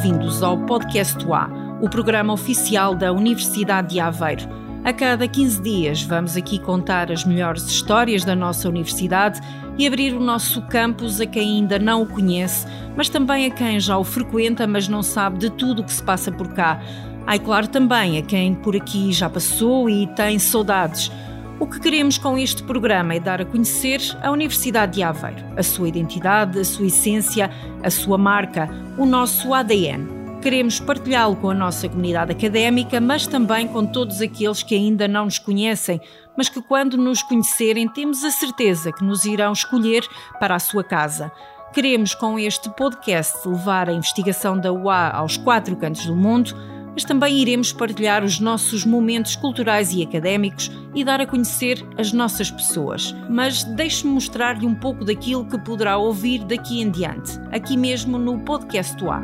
bem-vindos 0.00 0.42
ao 0.42 0.56
Podcast 0.56 1.22
A, 1.30 1.50
o 1.82 1.86
programa 1.86 2.32
oficial 2.32 2.94
da 2.94 3.12
Universidade 3.12 3.88
de 3.88 4.00
Aveiro. 4.00 4.48
A 4.82 4.94
cada 4.94 5.28
15 5.28 5.60
dias 5.60 6.02
vamos 6.02 6.38
aqui 6.38 6.58
contar 6.58 7.12
as 7.12 7.22
melhores 7.22 7.66
histórias 7.66 8.24
da 8.24 8.34
nossa 8.34 8.66
universidade 8.66 9.42
e 9.76 9.86
abrir 9.86 10.14
o 10.14 10.20
nosso 10.20 10.62
campus 10.68 11.20
a 11.20 11.26
quem 11.26 11.58
ainda 11.58 11.78
não 11.78 12.00
o 12.00 12.06
conhece, 12.06 12.66
mas 12.96 13.10
também 13.10 13.44
a 13.44 13.50
quem 13.50 13.78
já 13.78 13.98
o 13.98 14.02
frequenta, 14.02 14.66
mas 14.66 14.88
não 14.88 15.02
sabe 15.02 15.36
de 15.36 15.50
tudo 15.50 15.82
o 15.82 15.84
que 15.84 15.92
se 15.92 16.02
passa 16.02 16.32
por 16.32 16.48
cá. 16.54 16.80
Há, 17.26 17.38
claro, 17.38 17.68
também 17.68 18.16
a 18.16 18.22
quem 18.22 18.54
por 18.54 18.74
aqui 18.74 19.12
já 19.12 19.28
passou 19.28 19.90
e 19.90 20.06
tem 20.14 20.38
saudades. 20.38 21.12
O 21.60 21.66
que 21.66 21.78
queremos 21.78 22.16
com 22.16 22.38
este 22.38 22.62
programa 22.62 23.14
é 23.14 23.20
dar 23.20 23.42
a 23.42 23.44
conhecer 23.44 24.00
a 24.22 24.30
Universidade 24.30 24.94
de 24.94 25.02
Aveiro, 25.02 25.44
a 25.58 25.62
sua 25.62 25.90
identidade, 25.90 26.58
a 26.58 26.64
sua 26.64 26.86
essência, 26.86 27.50
a 27.82 27.90
sua 27.90 28.16
marca, 28.16 28.66
o 28.96 29.04
nosso 29.04 29.52
ADN. 29.52 30.40
Queremos 30.40 30.80
partilhá-lo 30.80 31.36
com 31.36 31.50
a 31.50 31.54
nossa 31.54 31.86
comunidade 31.86 32.32
académica, 32.32 32.98
mas 32.98 33.26
também 33.26 33.68
com 33.68 33.84
todos 33.84 34.22
aqueles 34.22 34.62
que 34.62 34.74
ainda 34.74 35.06
não 35.06 35.26
nos 35.26 35.38
conhecem, 35.38 36.00
mas 36.34 36.48
que, 36.48 36.62
quando 36.62 36.96
nos 36.96 37.22
conhecerem, 37.22 37.86
temos 37.86 38.24
a 38.24 38.30
certeza 38.30 38.90
que 38.90 39.04
nos 39.04 39.26
irão 39.26 39.52
escolher 39.52 40.08
para 40.40 40.54
a 40.54 40.58
sua 40.58 40.82
casa. 40.82 41.30
Queremos, 41.74 42.14
com 42.14 42.38
este 42.38 42.70
podcast, 42.70 43.46
levar 43.46 43.90
a 43.90 43.92
investigação 43.92 44.58
da 44.58 44.72
UA 44.72 45.10
aos 45.10 45.36
quatro 45.36 45.76
cantos 45.76 46.06
do 46.06 46.16
mundo 46.16 46.54
mas 46.92 47.04
também 47.04 47.38
iremos 47.38 47.72
partilhar 47.72 48.24
os 48.24 48.40
nossos 48.40 48.84
momentos 48.84 49.36
culturais 49.36 49.92
e 49.92 50.02
académicos 50.02 50.70
e 50.94 51.04
dar 51.04 51.20
a 51.20 51.26
conhecer 51.26 51.84
as 51.96 52.12
nossas 52.12 52.50
pessoas. 52.50 53.14
Mas 53.28 53.64
deixe-me 53.64 54.12
mostrar-lhe 54.12 54.66
um 54.66 54.74
pouco 54.74 55.04
daquilo 55.04 55.44
que 55.44 55.58
poderá 55.58 55.96
ouvir 55.96 56.44
daqui 56.44 56.80
em 56.80 56.90
diante, 56.90 57.38
aqui 57.52 57.76
mesmo 57.76 58.18
no 58.18 58.38
Podcast 58.40 58.96
A. 59.06 59.20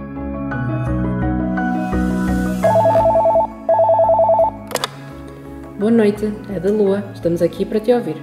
Boa 5.78 5.90
noite, 5.90 6.32
é 6.48 6.58
da 6.58 6.70
Lua. 6.70 7.04
Estamos 7.14 7.42
aqui 7.42 7.64
para 7.66 7.78
te 7.78 7.92
ouvir. 7.92 8.16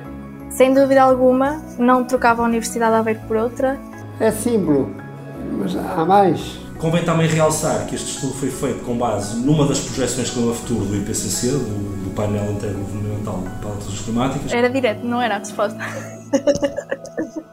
Sem 0.49 0.73
dúvida 0.73 1.03
alguma, 1.03 1.61
não 1.77 2.03
trocava 2.03 2.41
a 2.41 2.45
Universidade 2.45 2.95
a 2.95 3.02
ver 3.02 3.19
por 3.27 3.38
outra. 3.38 3.80
É 4.19 4.31
símbolo, 4.31 4.95
mas 5.52 5.75
há 5.75 6.03
mais. 6.03 6.62
Convém 6.84 7.06
também 7.06 7.30
realçar 7.30 7.88
que 7.88 7.95
este 7.95 8.09
estudo 8.09 8.34
foi 8.34 8.52
feito 8.52 8.84
com 8.84 8.98
base 8.98 9.39
numa 9.39 9.66
das 9.66 9.80
projeções 9.80 10.28
de 10.28 10.34
clima 10.34 10.53
futuro 10.53 10.84
do 10.84 10.98
IPCC, 10.98 11.52
do, 11.52 12.03
do 12.03 12.14
painel 12.14 12.52
intergovernamental 12.52 13.42
para 13.62 13.70
alterações 13.70 14.02
climáticas. 14.02 14.52
Era 14.52 14.70
direto, 14.70 15.02
não 15.06 15.22
era 15.22 15.36
a 15.36 15.38
resposta. 15.38 15.80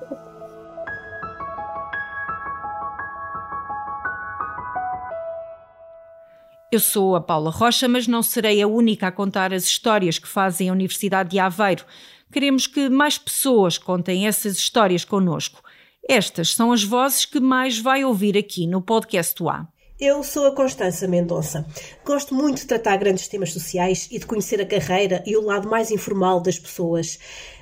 Eu 6.72 6.80
sou 6.80 7.14
a 7.14 7.20
Paula 7.20 7.52
Rocha, 7.52 7.86
mas 7.86 8.08
não 8.08 8.24
serei 8.24 8.60
a 8.60 8.66
única 8.66 9.06
a 9.06 9.12
contar 9.12 9.54
as 9.54 9.62
histórias 9.62 10.18
que 10.18 10.26
fazem 10.26 10.70
a 10.70 10.72
Universidade 10.72 11.28
de 11.28 11.38
Aveiro. 11.38 11.84
Queremos 12.32 12.66
que 12.66 12.88
mais 12.88 13.16
pessoas 13.16 13.78
contem 13.78 14.26
essas 14.26 14.56
histórias 14.56 15.04
connosco. 15.04 15.62
Estas 16.08 16.54
são 16.54 16.72
as 16.72 16.82
vozes 16.82 17.24
que 17.24 17.40
mais 17.40 17.78
vai 17.78 18.04
ouvir 18.04 18.36
aqui 18.36 18.66
no 18.66 18.80
podcast 18.80 19.42
A. 19.46 19.66
Eu 20.00 20.24
sou 20.24 20.46
a 20.46 20.54
Constança 20.54 21.06
Mendonça. 21.06 21.66
Gosto 22.06 22.34
muito 22.34 22.60
de 22.60 22.66
tratar 22.66 22.96
grandes 22.96 23.28
temas 23.28 23.52
sociais 23.52 24.08
e 24.10 24.18
de 24.18 24.24
conhecer 24.24 24.58
a 24.58 24.64
carreira 24.64 25.22
e 25.26 25.36
o 25.36 25.44
lado 25.44 25.68
mais 25.68 25.90
informal 25.90 26.40
das 26.40 26.58
pessoas. 26.58 27.18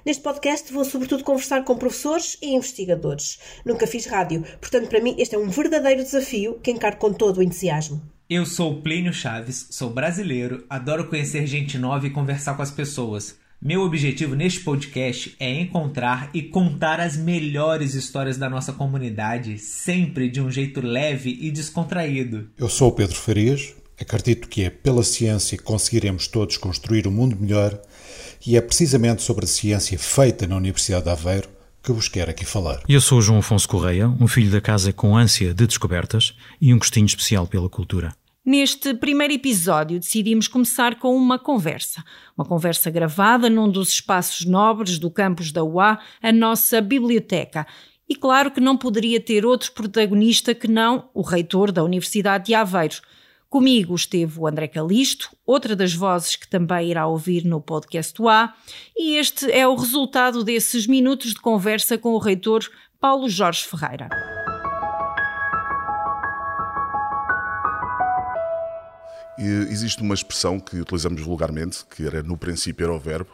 Neste 0.06 0.22
podcast 0.22 0.72
vou 0.72 0.84
sobretudo 0.84 1.25
conversar 1.25 1.64
com 1.64 1.77
professores 1.77 2.38
e 2.41 2.54
investigadores. 2.54 3.41
Nunca 3.66 3.88
fiz 3.88 4.06
rádio, 4.06 4.44
portanto 4.60 4.88
para 4.88 5.00
mim 5.00 5.16
este 5.19 5.34
é 5.34 5.38
um 5.38 5.48
verdadeiro 5.48 6.04
desafio 6.04 6.60
que 6.62 6.71
encaro 6.71 6.97
com 6.97 7.12
todo 7.12 7.38
o 7.38 7.43
entusiasmo. 7.43 8.00
Eu 8.31 8.47
sou 8.47 8.81
Plínio 8.82 9.12
Chaves, 9.12 9.66
sou 9.71 9.91
brasileiro, 9.91 10.65
adoro 10.71 11.09
conhecer 11.09 11.44
gente 11.44 11.77
nova 11.77 12.06
e 12.06 12.10
conversar 12.10 12.54
com 12.54 12.62
as 12.62 12.71
pessoas. 12.71 13.37
Meu 13.61 13.83
objetivo 13.83 14.37
neste 14.37 14.61
podcast 14.61 15.35
é 15.41 15.53
encontrar 15.61 16.31
e 16.33 16.43
contar 16.43 17.01
as 17.01 17.17
melhores 17.17 17.93
histórias 17.95 18.37
da 18.37 18.49
nossa 18.49 18.73
comunidade, 18.73 19.59
sempre 19.59 20.31
de 20.31 20.41
um 20.41 20.49
jeito 20.49 20.81
leve 20.81 21.37
e 21.41 21.51
descontraído. 21.51 22.49
Eu 22.57 22.69
sou 22.69 22.91
o 22.91 22.93
Pedro 22.93 23.17
Farias, 23.17 23.75
acredito 24.01 24.49
que 24.49 24.63
é 24.63 24.71
pela 24.71 25.03
ciência 25.03 25.59
que 25.59 25.65
conseguiremos 25.65 26.29
todos 26.29 26.57
construir 26.57 27.09
um 27.09 27.11
mundo 27.11 27.37
melhor 27.37 27.77
e 28.47 28.57
é 28.57 28.61
precisamente 28.61 29.23
sobre 29.23 29.45
a 29.45 29.49
ciência 29.49 29.99
feita 29.99 30.47
na 30.47 30.57
Universidade 30.57 31.07
de 31.07 31.11
Aveiro 31.11 31.49
que 31.83 31.91
vos 31.91 32.09
quero 32.09 32.31
aqui 32.31 32.45
falar. 32.45 32.83
Eu 32.89 33.01
sou 33.01 33.21
João 33.21 33.41
Afonso 33.41 33.69
Correia, 33.69 34.09
um 34.09 34.29
filho 34.29 34.53
da 34.53 34.61
casa 34.61 34.93
com 34.93 35.17
ânsia 35.17 35.53
de 35.53 35.67
descobertas 35.67 36.33
e 36.61 36.73
um 36.73 36.79
gostinho 36.79 37.07
especial 37.07 37.45
pela 37.45 37.69
cultura. 37.69 38.15
Neste 38.48 38.94
primeiro 38.94 39.34
episódio, 39.34 40.00
decidimos 40.00 40.48
começar 40.48 40.94
com 40.94 41.14
uma 41.14 41.38
conversa. 41.38 42.03
Uma 42.34 42.47
conversa 42.47 42.91
gravada 42.91 43.50
num 43.50 43.70
dos 43.70 43.91
espaços 43.91 44.47
nobres 44.47 44.98
do 44.98 45.10
campus 45.10 45.53
da 45.53 45.62
UA, 45.62 45.98
a 46.22 46.32
nossa 46.32 46.81
biblioteca. 46.81 47.66
E 48.09 48.14
claro 48.14 48.50
que 48.50 48.59
não 48.59 48.75
poderia 48.75 49.20
ter 49.20 49.44
outro 49.44 49.70
protagonista 49.72 50.54
que 50.54 50.66
não 50.66 51.10
o 51.12 51.20
reitor 51.20 51.70
da 51.70 51.84
Universidade 51.84 52.47
de 52.47 52.54
Aveiro. 52.54 53.03
Comigo 53.50 53.94
esteve 53.94 54.41
o 54.41 54.47
André 54.47 54.66
Calisto, 54.66 55.28
outra 55.44 55.76
das 55.76 55.92
vozes 55.92 56.34
que 56.34 56.48
também 56.48 56.88
irá 56.88 57.06
ouvir 57.06 57.44
no 57.44 57.60
podcast 57.60 58.15
A, 58.26 58.54
e 58.97 59.16
este 59.16 59.53
é 59.53 59.69
o 59.69 59.75
resultado 59.75 60.42
desses 60.42 60.86
minutos 60.86 61.34
de 61.34 61.41
conversa 61.42 61.98
com 61.98 62.15
o 62.15 62.19
reitor 62.19 62.66
Paulo 62.98 63.28
Jorge 63.28 63.66
Ferreira. 63.66 64.09
Existe 69.44 70.03
uma 70.03 70.15
expressão 70.15 70.59
que 70.59 70.81
utilizamos 70.81 71.22
vulgarmente, 71.22 71.84
que 71.87 72.06
era 72.06 72.22
no 72.22 72.37
princípio 72.37 72.84
era 72.84 72.93
o 72.93 72.99
verbo, 72.99 73.31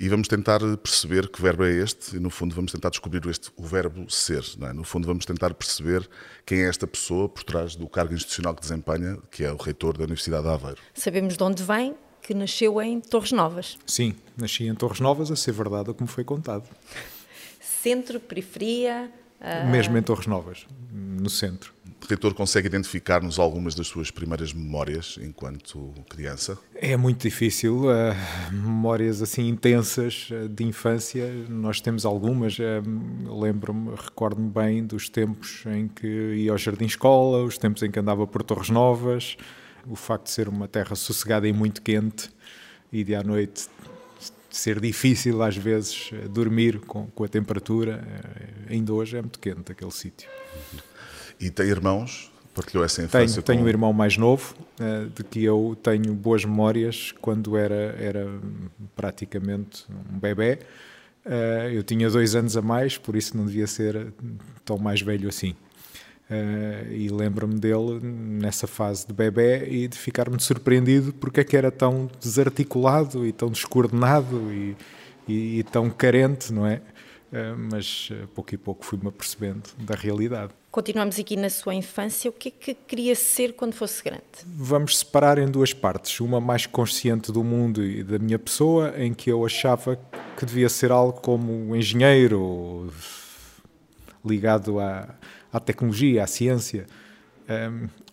e 0.00 0.08
vamos 0.08 0.28
tentar 0.28 0.60
perceber 0.76 1.28
que 1.28 1.42
verbo 1.42 1.64
é 1.64 1.72
este, 1.72 2.16
e 2.16 2.20
no 2.20 2.30
fundo 2.30 2.54
vamos 2.54 2.70
tentar 2.70 2.90
descobrir 2.90 3.26
este, 3.28 3.50
o 3.56 3.64
verbo 3.64 4.08
ser. 4.08 4.44
É? 4.62 4.72
No 4.72 4.84
fundo 4.84 5.06
vamos 5.06 5.24
tentar 5.24 5.52
perceber 5.54 6.08
quem 6.46 6.62
é 6.62 6.68
esta 6.68 6.86
pessoa 6.86 7.28
por 7.28 7.42
trás 7.42 7.74
do 7.74 7.88
cargo 7.88 8.14
institucional 8.14 8.54
que 8.54 8.60
desempenha, 8.60 9.18
que 9.30 9.44
é 9.44 9.52
o 9.52 9.56
reitor 9.56 9.96
da 9.96 10.04
Universidade 10.04 10.44
de 10.44 10.48
Aveiro. 10.50 10.78
Sabemos 10.94 11.36
de 11.36 11.42
onde 11.42 11.62
vem, 11.62 11.96
que 12.22 12.32
nasceu 12.34 12.80
em 12.80 13.00
Torres 13.00 13.32
Novas. 13.32 13.78
Sim, 13.86 14.14
nasci 14.36 14.64
em 14.64 14.74
Torres 14.74 15.00
Novas, 15.00 15.30
a 15.30 15.36
ser 15.36 15.52
verdade 15.52 15.92
como 15.94 16.08
foi 16.08 16.24
contado. 16.24 16.68
Centro, 17.60 18.20
periferia... 18.20 19.10
Uh... 19.40 19.70
Mesmo 19.70 19.96
em 19.96 20.02
Torres 20.02 20.26
Novas, 20.26 20.66
no 20.92 21.30
centro. 21.30 21.72
O 22.00 22.06
reitor 22.08 22.32
consegue 22.32 22.68
identificar-nos 22.68 23.38
algumas 23.38 23.74
das 23.74 23.88
suas 23.88 24.10
primeiras 24.10 24.52
memórias 24.52 25.18
enquanto 25.20 25.92
criança? 26.08 26.56
É 26.74 26.96
muito 26.96 27.22
difícil. 27.22 27.86
Uh, 27.86 28.14
memórias 28.52 29.20
assim 29.20 29.48
intensas 29.48 30.28
uh, 30.30 30.48
de 30.48 30.64
infância, 30.64 31.30
nós 31.48 31.80
temos 31.80 32.06
algumas. 32.06 32.56
Uh, 32.58 33.40
Lembro-me, 33.40 33.90
recordo-me 33.96 34.48
bem 34.48 34.86
dos 34.86 35.08
tempos 35.08 35.64
em 35.66 35.88
que 35.88 36.06
ia 36.06 36.52
ao 36.52 36.58
jardim-escola, 36.58 37.44
os 37.44 37.58
tempos 37.58 37.82
em 37.82 37.90
que 37.90 37.98
andava 37.98 38.26
por 38.26 38.42
Torres 38.42 38.70
Novas, 38.70 39.36
o 39.86 39.96
facto 39.96 40.26
de 40.26 40.30
ser 40.30 40.48
uma 40.48 40.68
terra 40.68 40.94
sossegada 40.94 41.48
e 41.48 41.52
muito 41.52 41.82
quente 41.82 42.30
e 42.92 43.04
de 43.04 43.14
à 43.14 43.22
noite 43.22 43.68
ser 44.50 44.80
difícil 44.80 45.42
às 45.42 45.56
vezes 45.56 46.10
dormir 46.30 46.80
com, 46.80 47.06
com 47.08 47.24
a 47.24 47.28
temperatura. 47.28 48.02
Ainda 48.68 48.92
hoje 48.92 49.16
é 49.16 49.20
muito 49.20 49.38
quente 49.38 49.72
aquele 49.72 49.90
sítio. 49.90 50.28
E 51.40 51.50
tem 51.50 51.66
irmãos? 51.66 52.32
Partilhou 52.54 52.84
essa 52.84 53.02
infância? 53.02 53.40
Tenho, 53.42 53.58
tenho 53.58 53.64
um 53.64 53.68
irmão 53.68 53.92
mais 53.92 54.16
novo, 54.16 54.54
uh, 54.80 55.08
de 55.10 55.22
que 55.22 55.44
eu 55.44 55.78
tenho 55.80 56.12
boas 56.14 56.44
memórias 56.44 57.12
quando 57.20 57.56
era, 57.56 57.94
era 58.00 58.26
praticamente 58.96 59.84
um 60.12 60.18
bebê. 60.18 60.58
Uh, 61.24 61.70
eu 61.72 61.84
tinha 61.84 62.10
dois 62.10 62.34
anos 62.34 62.56
a 62.56 62.62
mais, 62.62 62.98
por 62.98 63.14
isso 63.14 63.36
não 63.36 63.46
devia 63.46 63.66
ser 63.68 64.12
tão 64.64 64.76
mais 64.76 65.00
velho 65.00 65.28
assim. 65.28 65.54
Uh, 66.30 66.92
e 66.92 67.08
lembro-me 67.08 67.58
dele 67.58 68.00
nessa 68.02 68.66
fase 68.66 69.06
de 69.06 69.14
bebê 69.14 69.66
e 69.66 69.88
de 69.88 69.96
ficar-me 69.96 70.38
surpreendido 70.38 71.10
porque 71.14 71.40
é 71.40 71.44
que 71.44 71.56
era 71.56 71.70
tão 71.70 72.10
desarticulado 72.20 73.26
e 73.26 73.32
tão 73.32 73.48
descoordenado 73.48 74.52
e, 74.52 74.76
e, 75.26 75.60
e 75.60 75.62
tão 75.62 75.88
carente, 75.88 76.52
não 76.52 76.66
é? 76.66 76.82
Uh, 77.32 77.56
mas 77.70 78.10
uh, 78.10 78.28
pouco 78.34 78.54
e 78.54 78.58
pouco 78.58 78.84
fui-me 78.84 79.08
apercebendo 79.08 79.70
da 79.78 79.94
realidade. 79.94 80.52
Continuamos 80.70 81.18
aqui 81.18 81.34
na 81.34 81.48
sua 81.48 81.74
infância. 81.74 82.28
O 82.28 82.32
que 82.32 82.48
é 82.48 82.52
que 82.52 82.74
queria 82.74 83.14
ser 83.14 83.54
quando 83.54 83.72
fosse 83.72 84.04
grande? 84.04 84.22
Vamos 84.46 84.98
separar 84.98 85.38
em 85.38 85.46
duas 85.46 85.72
partes. 85.72 86.20
Uma 86.20 86.42
mais 86.42 86.66
consciente 86.66 87.32
do 87.32 87.42
mundo 87.42 87.82
e 87.82 88.02
da 88.02 88.18
minha 88.18 88.38
pessoa, 88.38 88.92
em 88.98 89.14
que 89.14 89.30
eu 89.30 89.46
achava 89.46 89.98
que 90.36 90.44
devia 90.44 90.68
ser 90.68 90.92
algo 90.92 91.20
como 91.20 91.74
engenheiro, 91.74 92.92
ligado 94.24 94.78
à, 94.78 95.08
à 95.52 95.60
tecnologia, 95.60 96.24
à 96.24 96.26
ciência. 96.26 96.86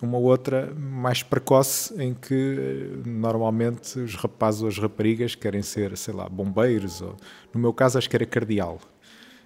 Uma 0.01 0.17
outra 0.17 0.73
mais 0.73 1.21
precoce, 1.21 1.93
em 2.01 2.13
que 2.13 3.01
normalmente 3.05 3.99
os 3.99 4.15
rapazes 4.15 4.61
ou 4.61 4.69
as 4.69 4.77
raparigas 4.77 5.35
querem 5.35 5.61
ser, 5.61 5.97
sei 5.97 6.13
lá, 6.13 6.29
bombeiros. 6.29 7.01
Ou, 7.01 7.17
no 7.53 7.59
meu 7.59 7.73
caso, 7.73 7.97
acho 7.97 8.09
que 8.09 8.15
era 8.15 8.25
cardeal 8.25 8.79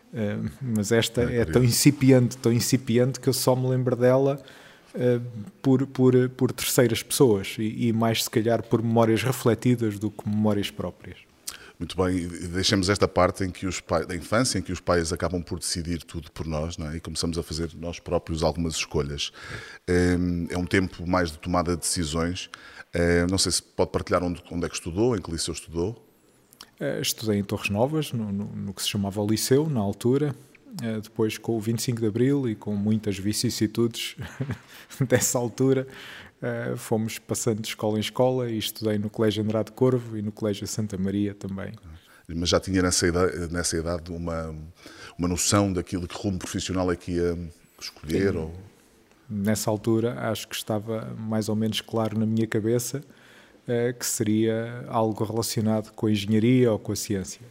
Uh, 0.10 0.50
mas 0.60 0.92
esta 0.92 1.22
é, 1.32 1.42
é 1.42 1.46
tão 1.46 1.64
incipiente, 1.64 2.36
tão 2.38 2.52
incipiente 2.52 3.20
que 3.20 3.30
eu 3.30 3.34
só 3.34 3.56
me 3.56 3.68
lembro 3.68 3.96
dela 3.96 4.42
uh, 4.96 5.22
por, 5.62 5.86
por, 5.86 6.30
por 6.30 6.52
terceiras 6.52 7.04
pessoas 7.04 7.56
e, 7.60 7.88
e 7.88 7.94
mais, 7.94 8.24
se 8.24 8.30
calhar, 8.30 8.64
por 8.64 8.82
memórias 8.82 9.22
refletidas 9.22 10.00
do 10.00 10.10
que 10.10 10.28
memórias 10.28 10.72
próprias. 10.72 11.18
Muito 11.80 11.96
bem, 11.96 12.28
deixemos 12.28 12.90
esta 12.90 13.08
parte 13.08 13.46
em 13.46 13.50
que 13.50 13.66
os 13.66 13.80
pais, 13.80 14.06
da 14.06 14.14
infância, 14.14 14.60
em 14.60 14.62
que 14.62 14.74
os 14.74 14.81
pais 14.81 15.14
acabam 15.14 15.42
por 15.42 15.60
decidir 15.60 16.04
tudo 16.04 16.30
por 16.30 16.46
nós, 16.46 16.78
não 16.78 16.92
é? 16.92 16.98
e 16.98 17.00
começamos 17.00 17.38
a 17.38 17.44
fazer 17.44 17.72
nós 17.74 18.02
próprios 18.02 18.44
algumas 18.44 18.76
escolhas. 18.76 19.31
É 19.88 20.58
um 20.58 20.66
tempo 20.66 21.08
mais 21.08 21.31
de 21.31 21.40
tomada 21.40 21.76
de 21.76 21.80
decisões. 21.80 22.50
Não 23.31 23.38
sei 23.38 23.54
se 23.54 23.64
pode 23.64 23.92
partilhar 23.92 24.22
onde, 24.22 24.44
onde 24.52 24.66
é 24.66 24.70
que 24.70 24.76
estudou, 24.76 25.16
em 25.16 25.22
que 25.22 25.31
liceu 25.31 25.54
estudou. 25.54 26.06
Eh, 26.80 27.02
estudei 27.02 27.40
em 27.40 27.44
Torres 27.44 27.70
Novas, 27.70 28.14
no, 28.14 28.31
no, 28.31 28.46
no 28.46 28.74
que 28.74 28.81
se 28.81 28.90
chamava 28.90 29.22
Liceu, 29.22 29.70
na 29.70 29.81
altura. 29.81 30.34
Eh, 30.81 31.00
depois, 31.01 31.38
com 31.38 31.57
o 31.57 31.60
25 31.60 32.00
de 32.00 32.07
Abril 32.07 32.48
e 32.48 32.56
com 32.56 32.75
muitas 32.75 33.18
vicissitudes 33.18 34.16
dessa 35.07 35.38
altura, 35.38 35.88
Uh, 36.39 36.77
fomos 36.77 37.19
passando 37.19 37.60
de 37.60 37.68
escola 37.68 37.98
em 37.98 38.00
escola 38.00 38.50
e 38.50 38.57
estudei 38.57 38.98
no 38.98 39.10
Colégio 39.10 39.44
Andrade 39.44 39.74
Corvo 39.74 40.18
e 40.18 40.21
no 40.21 40.31
Colégio 40.31 40.66
Santa 40.66 40.98
Maria 40.98 41.33
também. 41.33 41.74
Mas 42.33 42.48
já 42.48 42.62
tinha 42.62 42.81
nessa 42.81 43.06
idade, 43.06 43.54
nessa 43.54 43.75
idade 43.75 44.10
uma, 44.10 44.56
uma 45.18 45.27
noção 45.27 45.74
daquilo 45.74 46.07
que 46.07 46.16
rumo 46.16 46.39
profissional 46.39 46.89
é 46.89 46.95
que 46.95 47.12
ia 47.12 47.38
escolher? 47.77 48.38
Ou... 48.38 48.54
Nessa 49.30 49.69
altura 49.69 50.18
acho 50.31 50.48
que 50.48 50.56
estava 50.56 51.13
mais 51.19 51.50
ou 51.50 51.57
menos 51.57 51.81
claro 51.81 52.18
na 52.18 52.25
minha 52.25 52.48
cabeça 52.48 53.04
uh, 53.68 54.00
que 54.00 54.06
seria 54.06 54.86
algo 54.88 55.25
relacionado 55.25 55.92
com 55.92 56.07
a 56.07 56.12
engenharia 56.12 56.71
ou 56.71 56.80
com 56.80 56.94
a 56.94 56.95
ciência. 56.95 57.42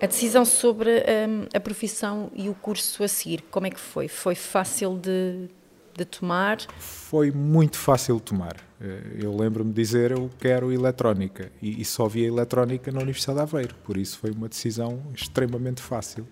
A 0.00 0.06
decisão 0.06 0.44
sobre 0.44 0.90
um, 0.90 1.46
a 1.54 1.60
profissão 1.60 2.30
e 2.34 2.48
o 2.48 2.54
curso 2.54 3.02
a 3.04 3.08
seguir, 3.08 3.42
como 3.50 3.66
é 3.66 3.70
que 3.70 3.80
foi? 3.80 4.08
Foi 4.08 4.34
fácil 4.34 4.98
de 4.98 5.48
de 5.96 6.04
tomar? 6.04 6.58
Foi 6.78 7.30
muito 7.30 7.76
fácil 7.78 8.16
de 8.16 8.22
tomar. 8.22 8.56
Eh, 8.80 9.18
eu 9.22 9.36
lembro-me 9.36 9.70
de 9.72 9.76
dizer 9.80 10.10
eu 10.10 10.28
quero 10.38 10.72
eletrónica 10.72 11.50
e, 11.62 11.80
e 11.80 11.84
só 11.84 12.08
via 12.08 12.26
eletrónica 12.26 12.90
na 12.90 13.00
Universidade 13.00 13.38
de 13.38 13.42
Aveiro, 13.42 13.74
por 13.84 13.96
isso 13.96 14.18
foi 14.18 14.30
uma 14.30 14.48
decisão 14.48 15.00
extremamente 15.14 15.80
fácil. 15.80 16.26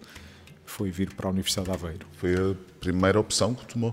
Foi 0.65 0.91
vir 0.91 1.15
para 1.15 1.29
a 1.29 1.31
Universidade 1.31 1.69
de 1.69 1.75
Aveiro. 1.75 2.06
Foi 2.15 2.35
a 2.35 2.55
primeira 2.81 3.20
opção 3.20 3.55
que 3.55 3.67
tomou? 3.67 3.93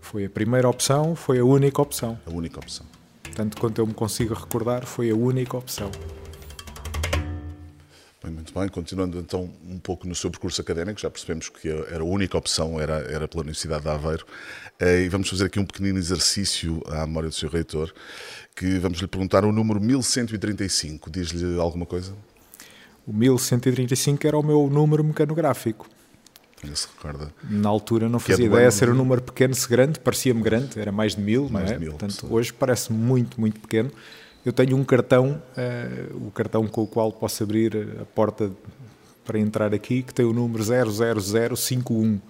Foi 0.00 0.24
a 0.24 0.30
primeira 0.30 0.68
opção, 0.68 1.14
foi 1.14 1.38
a 1.38 1.44
única 1.44 1.80
opção. 1.80 2.18
A 2.26 2.30
única 2.30 2.58
opção. 2.58 2.86
Tanto 3.34 3.60
quanto 3.60 3.80
eu 3.80 3.86
me 3.86 3.94
consigo 3.94 4.34
recordar, 4.34 4.84
foi 4.84 5.10
a 5.10 5.14
única 5.14 5.56
opção. 5.56 5.90
Bem, 8.22 8.32
muito 8.32 8.54
bem, 8.56 8.68
continuando 8.68 9.18
então 9.18 9.50
um 9.68 9.80
pouco 9.80 10.06
no 10.06 10.14
seu 10.14 10.30
percurso 10.30 10.60
académico, 10.60 11.00
já 11.00 11.10
percebemos 11.10 11.48
que 11.48 11.68
era 11.68 12.02
a 12.02 12.04
única 12.04 12.38
opção, 12.38 12.78
era, 12.78 12.98
era 13.10 13.26
pela 13.26 13.42
Universidade 13.42 13.82
de 13.82 13.88
Aveiro, 13.88 14.24
eh, 14.78 15.02
e 15.02 15.08
vamos 15.08 15.28
fazer 15.28 15.46
aqui 15.46 15.58
um 15.58 15.64
pequenino 15.64 15.98
exercício 15.98 16.80
à 16.86 17.04
memória 17.04 17.28
do 17.28 17.34
seu 17.34 17.48
reitor, 17.48 17.92
que 18.54 18.78
vamos 18.78 19.00
lhe 19.00 19.08
perguntar 19.08 19.44
o 19.44 19.50
número 19.50 19.80
1135, 19.80 21.10
diz-lhe 21.10 21.58
alguma 21.58 21.84
coisa? 21.84 22.14
O 23.04 23.12
1135 23.12 24.24
era 24.24 24.38
o 24.38 24.42
meu 24.42 24.70
número 24.70 25.02
mecanográfico. 25.02 25.88
Se 26.74 26.86
recorda. 26.94 27.34
Na 27.50 27.68
altura 27.68 28.08
não 28.08 28.18
é 28.18 28.20
fazia 28.20 28.44
é 28.44 28.46
ideia 28.46 28.70
se 28.70 28.84
era 28.84 28.92
um 28.92 28.94
número 28.94 29.20
pequeno, 29.20 29.52
se 29.52 29.68
grande, 29.68 29.98
parecia-me 29.98 30.40
grande, 30.40 30.78
era 30.78 30.92
mais 30.92 31.16
de 31.16 31.20
mil, 31.20 31.48
mais 31.48 31.72
é? 31.72 31.74
De 31.74 31.80
mil, 31.80 31.90
Portanto, 31.90 32.12
sim. 32.12 32.26
hoje 32.30 32.52
parece 32.52 32.92
muito, 32.92 33.40
muito 33.40 33.58
pequeno 33.58 33.90
eu 34.44 34.52
tenho 34.52 34.76
um 34.76 34.84
cartão, 34.84 35.42
uh, 35.56 36.26
o 36.26 36.30
cartão 36.30 36.66
com 36.66 36.82
o 36.82 36.86
qual 36.86 37.12
posso 37.12 37.42
abrir 37.42 37.76
a 38.00 38.04
porta 38.04 38.50
para 39.24 39.38
entrar 39.38 39.72
aqui, 39.72 40.02
que 40.02 40.12
tem 40.12 40.24
o 40.24 40.32
número 40.32 40.62
00051 40.64 42.20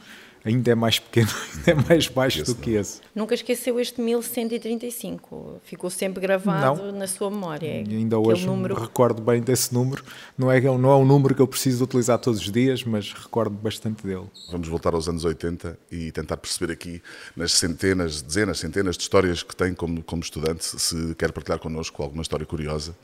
ainda 0.44 0.70
é 0.70 0.74
mais 0.74 0.98
pequeno, 0.98 1.28
ainda 1.56 1.70
é 1.70 1.88
mais 1.88 2.08
baixo 2.08 2.44
do 2.44 2.54
que 2.54 2.72
esse. 2.72 3.00
Nunca 3.14 3.34
esqueceu 3.34 3.78
este 3.78 4.00
1135, 4.00 5.60
ficou 5.64 5.90
sempre 5.90 6.20
gravado 6.20 6.82
não. 6.82 6.92
na 6.92 7.06
sua 7.06 7.30
memória. 7.30 7.84
E 7.88 7.96
ainda 7.96 8.18
hoje 8.18 8.46
número... 8.46 8.74
me 8.74 8.80
recordo 8.80 9.22
bem 9.22 9.40
desse 9.40 9.72
número. 9.72 10.04
Não 10.36 10.50
é, 10.50 10.60
não 10.60 10.90
é 10.90 10.96
um 10.96 11.04
número 11.04 11.34
que 11.34 11.42
eu 11.42 11.46
preciso 11.46 11.84
utilizar 11.84 12.18
todos 12.18 12.40
os 12.40 12.50
dias, 12.50 12.84
mas 12.84 13.12
recordo 13.12 13.56
bastante 13.56 14.06
dele. 14.06 14.26
Vamos 14.50 14.68
voltar 14.68 14.94
aos 14.94 15.08
anos 15.08 15.24
80 15.24 15.78
e 15.90 16.10
tentar 16.12 16.36
perceber 16.36 16.72
aqui, 16.72 17.02
nas 17.36 17.52
centenas, 17.52 18.22
dezenas, 18.22 18.58
centenas 18.58 18.96
de 18.96 19.02
histórias 19.02 19.42
que 19.42 19.54
tem 19.54 19.74
como, 19.74 20.02
como 20.02 20.22
estudante, 20.22 20.64
se 20.64 21.14
quer 21.14 21.32
partilhar 21.32 21.58
connosco 21.58 22.02
alguma 22.02 22.22
história 22.22 22.46
curiosa. 22.46 22.94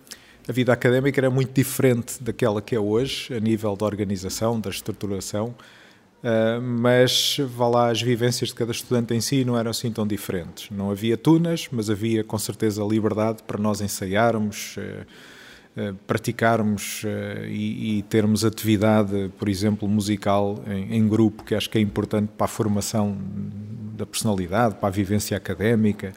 A 0.48 0.52
vida 0.52 0.72
académica 0.72 1.20
era 1.20 1.28
muito 1.28 1.52
diferente 1.52 2.22
daquela 2.22 2.62
que 2.62 2.74
é 2.74 2.80
hoje, 2.80 3.34
a 3.34 3.38
nível 3.38 3.76
da 3.76 3.84
organização, 3.84 4.58
da 4.58 4.70
estruturação. 4.70 5.54
Uh, 6.18 6.60
mas 6.60 7.36
vá 7.46 7.68
lá, 7.68 7.90
as 7.90 8.02
vivências 8.02 8.48
de 8.48 8.54
cada 8.54 8.72
estudante 8.72 9.14
em 9.14 9.20
si 9.20 9.44
não 9.44 9.56
eram 9.56 9.70
assim 9.70 9.90
tão 9.90 10.06
diferentes. 10.06 10.68
Não 10.70 10.90
havia 10.90 11.16
tunas, 11.16 11.68
mas 11.70 11.88
havia 11.88 12.24
com 12.24 12.36
certeza 12.38 12.82
liberdade 12.82 13.42
para 13.44 13.58
nós 13.58 13.80
ensaiarmos, 13.80 14.76
uh, 14.78 15.80
uh, 15.80 15.94
praticarmos 16.06 17.04
e, 17.46 17.98
e, 17.98 18.02
termos 18.02 18.44
atividade, 18.44 19.30
por 19.38 19.48
exemplo, 19.48 19.88
musical 19.88 20.60
em, 20.66 20.96
em, 20.96 21.08
grupo, 21.08 21.44
que 21.44 21.54
acho 21.54 21.70
que 21.70 21.78
é 21.78 21.80
importante 21.80 22.30
para 22.36 22.46
a 22.46 22.48
formação 22.48 23.16
da 23.96 24.04
personalidade, 24.04 24.74
para 24.74 24.88
a 24.88 24.92
vivência 24.92 25.36
académica 25.36 26.12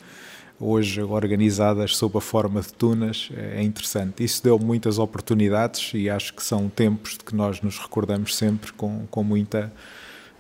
hoje 0.62 1.02
organizadas 1.02 1.98
sob 1.98 2.18
a 2.18 2.22
forma 2.22 2.62
de 2.62 2.72
tunas, 2.74 3.30
é 3.36 3.62
interessante. 3.64 4.24
Isso 4.24 4.44
deu 4.44 4.60
muitas 4.60 5.00
oportunidades 5.00 5.92
e 5.94 6.10
acho 6.10 6.34
que 6.34 6.44
são 6.44 6.70
tempos 6.70 7.14
de 7.14 7.24
que 7.24 7.36
nós 7.36 7.62
nos 7.62 7.80
recordamos 7.80 8.36
sempre 8.36 8.72
com, 8.74 9.08
com 9.08 9.24
muita. 9.24 9.74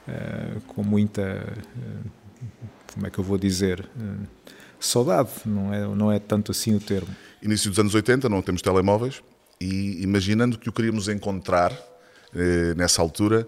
Uh, 0.08 0.62
com 0.62 0.84
muita. 0.84 1.22
Uh, 1.76 2.10
como 2.94 3.08
é 3.08 3.10
que 3.10 3.20
eu 3.20 3.24
vou 3.24 3.38
dizer? 3.38 3.90
Uh, 3.96 4.28
saudade, 4.80 5.30
não 5.46 5.74
é, 5.74 5.88
não 5.88 6.12
é 6.12 6.20
tanto 6.20 6.52
assim 6.52 6.76
o 6.76 6.80
termo. 6.80 7.16
Início 7.42 7.70
dos 7.70 7.80
anos 7.80 7.96
80, 7.96 8.30
não 8.30 8.42
temos 8.42 8.62
telemóveis 8.62 9.24
e 9.60 10.02
imaginando 10.04 10.58
que 10.58 10.70
o 10.70 10.72
queríamos 10.72 11.08
encontrar 11.08 11.72
nessa 12.78 13.02
altura, 13.02 13.48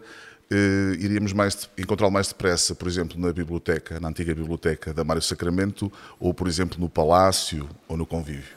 Uh, 0.51 0.94
iríamos 1.00 1.34
mais 1.34 1.69
encontrá-lo 1.78 2.12
mais 2.12 2.28
depressa, 2.28 2.75
por 2.75 2.88
exemplo, 2.88 3.19
na 3.19 3.34
biblioteca, 3.34 4.00
na 4.00 4.10
antiga 4.10 4.36
biblioteca 4.36 4.94
da 4.94 5.04
Mário 5.04 5.22
Sacramento, 5.22 5.92
ou 6.19 6.34
por 6.34 6.48
exemplo 6.48 6.80
no 6.80 6.88
Palácio 6.88 7.68
ou 7.88 7.98
no 7.98 8.06
Convívio? 8.06 8.56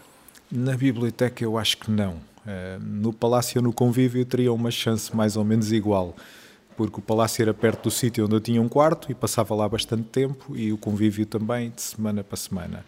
Na 0.50 0.76
biblioteca 0.76 1.42
eu 1.42 1.56
acho 1.56 1.78
que 1.78 1.90
não. 1.90 2.14
Uh, 2.14 2.80
no 2.82 3.12
Palácio 3.12 3.60
ou 3.60 3.62
no 3.62 3.72
Convívio 3.72 4.24
teria 4.24 4.52
uma 4.52 4.70
chance 4.70 5.14
mais 5.14 5.36
ou 5.36 5.44
menos 5.44 5.72
igual, 5.72 6.14
porque 6.76 6.98
o 6.98 7.02
Palácio 7.02 7.42
era 7.42 7.54
perto 7.54 7.84
do 7.84 7.90
sítio 7.90 8.26
onde 8.26 8.34
eu 8.34 8.40
tinha 8.40 8.60
um 8.60 8.68
quarto 8.68 9.10
e 9.10 9.14
passava 9.14 9.54
lá 9.54 9.68
bastante 9.68 10.04
tempo, 10.04 10.54
e 10.54 10.72
o 10.72 10.76
Convívio 10.76 11.24
também, 11.24 11.70
de 11.70 11.80
semana 11.80 12.22
para 12.22 12.36
semana. 12.36 12.84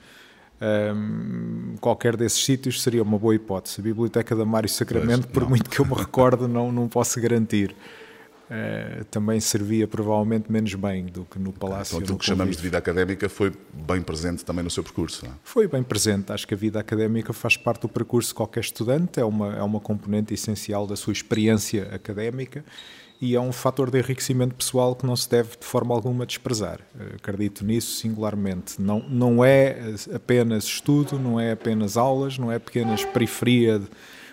Um, 0.60 1.74
eh, 1.74 1.78
qualquer 1.80 2.16
desses 2.16 2.44
sítios 2.44 2.82
seria 2.82 3.02
uma 3.02 3.18
boa 3.18 3.34
hipótese. 3.34 3.80
A 3.80 3.82
Biblioteca 3.82 4.36
da 4.36 4.44
Mário 4.44 4.68
Sacramento, 4.68 5.28
pois, 5.28 5.32
por 5.32 5.48
muito 5.48 5.70
que 5.70 5.80
eu 5.80 5.86
me 5.86 5.94
recorde, 5.94 6.46
não, 6.46 6.70
não 6.70 6.88
posso 6.88 7.20
garantir. 7.20 7.74
Uh, 8.48 9.04
também 9.10 9.38
servia 9.40 9.86
provavelmente 9.86 10.50
menos 10.50 10.74
bem 10.74 11.04
do 11.04 11.26
que 11.26 11.38
no 11.38 11.52
Palácio. 11.52 11.92
Então, 11.92 12.00
aquilo 12.00 12.18
que 12.18 12.24
chamamos 12.24 12.56
de 12.56 12.62
vida 12.62 12.78
académica 12.78 13.28
foi 13.28 13.52
bem 13.74 14.00
presente 14.00 14.42
também 14.42 14.64
no 14.64 14.70
seu 14.70 14.82
percurso? 14.82 15.26
Não? 15.26 15.32
É? 15.32 15.36
Foi 15.44 15.68
bem 15.68 15.82
presente. 15.82 16.32
Acho 16.32 16.48
que 16.48 16.54
a 16.54 16.56
vida 16.56 16.80
académica 16.80 17.34
faz 17.34 17.58
parte 17.58 17.82
do 17.82 17.90
percurso 17.90 18.30
de 18.30 18.34
qualquer 18.34 18.60
estudante, 18.60 19.20
é 19.20 19.24
uma, 19.24 19.54
é 19.54 19.62
uma 19.62 19.80
componente 19.80 20.32
essencial 20.32 20.86
da 20.86 20.96
sua 20.96 21.12
experiência 21.12 21.90
académica 21.92 22.64
e 23.20 23.34
é 23.34 23.40
um 23.40 23.52
fator 23.52 23.90
de 23.90 23.98
enriquecimento 23.98 24.54
pessoal 24.54 24.96
que 24.96 25.04
não 25.04 25.16
se 25.16 25.28
deve 25.28 25.50
de 25.58 25.66
forma 25.66 25.94
alguma 25.94 26.24
desprezar. 26.24 26.80
Uh, 26.94 27.16
acredito 27.16 27.66
nisso 27.66 27.96
singularmente. 27.96 28.80
Não, 28.80 29.00
não 29.00 29.44
é 29.44 29.76
apenas 30.14 30.64
estudo, 30.64 31.18
não 31.18 31.38
é 31.38 31.52
apenas 31.52 31.98
aulas, 31.98 32.38
não 32.38 32.50
é 32.50 32.56
apenas 32.56 33.04
periferia. 33.04 33.78
De, 33.78 33.88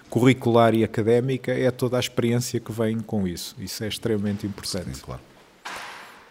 curricular 0.09 0.73
e 0.73 0.83
académica 0.83 1.51
é 1.51 1.69
toda 1.71 1.97
a 1.97 1.99
experiência 1.99 2.59
que 2.59 2.71
vem 2.71 2.99
com 2.99 3.27
isso. 3.27 3.55
Isso 3.59 3.83
é 3.83 3.87
extremamente 3.87 4.45
importante. 4.45 4.95
Sim, 4.95 5.01
claro. 5.01 5.21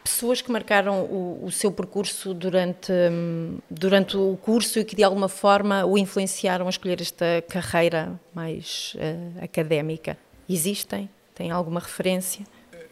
Pessoas 0.03 0.43
que 0.43 0.53
marcaram 0.53 1.01
o, 1.03 1.45
o, 1.45 1.51
seu 1.51 1.73
percurso 1.73 2.35
durante, 2.35 2.93
hum, 2.93 3.59
durante 3.71 4.17
o 4.17 4.39
curso 4.43 4.79
e 4.79 4.85
que 4.85 4.95
de 4.95 5.03
alguma 5.03 5.29
forma 5.29 5.85
o 5.85 5.97
influenciaram 5.97 6.67
a 6.67 6.71
escolher 6.71 7.01
esta 7.01 7.43
carreira 7.49 8.13
mais 8.35 8.95
uh, 8.97 9.43
académica, 9.43 10.17
existem? 10.49 11.09
Tem 11.35 11.51
alguma 11.51 11.81
referência? 11.81 12.45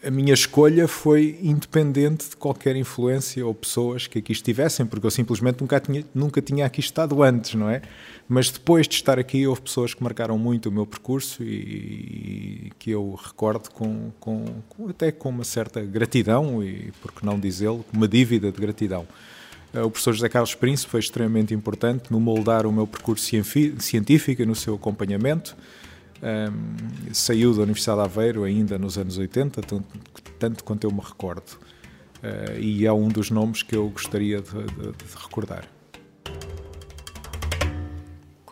A 0.05 0.11
minha 0.11 0.35
escolha 0.35 0.89
foi 0.89 1.39
independente 1.41 2.31
de 2.31 2.37
qualquer 2.37 2.75
influência 2.75 3.47
ou 3.47 3.55
pessoas 3.55 4.09
que 4.09 4.19
aqui 4.19 4.33
estivessem, 4.33 4.85
porque 4.85 5.07
eu 5.07 5.11
simplesmente 5.11 5.61
nunca 5.61 5.79
tinha, 5.79 6.05
nunca 6.13 6.43
tinha 6.43 6.67
aqui 6.67 6.81
estado 6.81 7.23
antes, 7.23 7.55
não 7.55 7.71
é? 7.71 7.83
Mas 8.29 8.51
depois 8.51 8.89
de 8.89 8.97
estar 8.97 9.19
aqui, 9.19 9.47
houve 9.47 9.61
pessoas 9.61 9.95
que 9.95 10.03
marcaram 10.03 10.37
muito 10.37 10.69
o 10.69 10.73
meu 10.73 10.85
percurso 10.85 11.45
e, 11.45 12.67
e 12.67 12.73
que 12.79 12.91
eu 12.91 13.15
recordo 13.23 13.71
com, 13.71 14.11
com, 14.19 14.45
com, 14.69 14.89
até 14.89 15.13
com 15.13 15.29
uma 15.29 15.45
certa 15.45 15.81
gratidão 15.81 16.63
e, 16.63 16.93
por 17.01 17.13
que 17.13 17.25
não 17.25 17.39
dizê-lo, 17.39 17.85
uma 17.93 18.09
dívida 18.09 18.51
de 18.51 18.61
gratidão. 18.61 19.07
O 19.73 19.89
professor 19.89 20.13
José 20.13 20.29
Carlos 20.29 20.55
Príncipe 20.55 20.91
foi 20.91 21.01
extremamente 21.01 21.55
importante 21.55 22.11
no 22.11 22.21
moldar 22.21 22.67
o 22.67 22.73
meu 22.73 22.87
percurso 22.87 23.25
científico 23.79 24.43
e 24.43 24.45
no 24.45 24.55
seu 24.55 24.75
acompanhamento. 24.75 25.57
Um, 26.23 27.13
saiu 27.13 27.53
da 27.53 27.63
Universidade 27.63 27.99
de 27.99 28.05
Aveiro 28.05 28.45
ainda 28.45 28.79
nos 28.79 28.97
anos 28.97 29.19
80, 29.19 29.61
tanto, 29.63 29.85
tanto 30.39 30.63
quanto 30.63 30.85
eu 30.85 30.93
me 30.93 31.01
recordo. 31.01 31.59
Uh, 32.23 32.59
e 32.61 32.87
é 32.87 32.93
um 32.93 33.09
dos 33.09 33.31
nomes 33.31 33.65
que 33.65 33.75
eu 33.75 33.89
gostaria 33.89 34.41
de, 34.41 34.51
de, 34.53 34.93
de 34.93 35.17
recordar. 35.17 35.69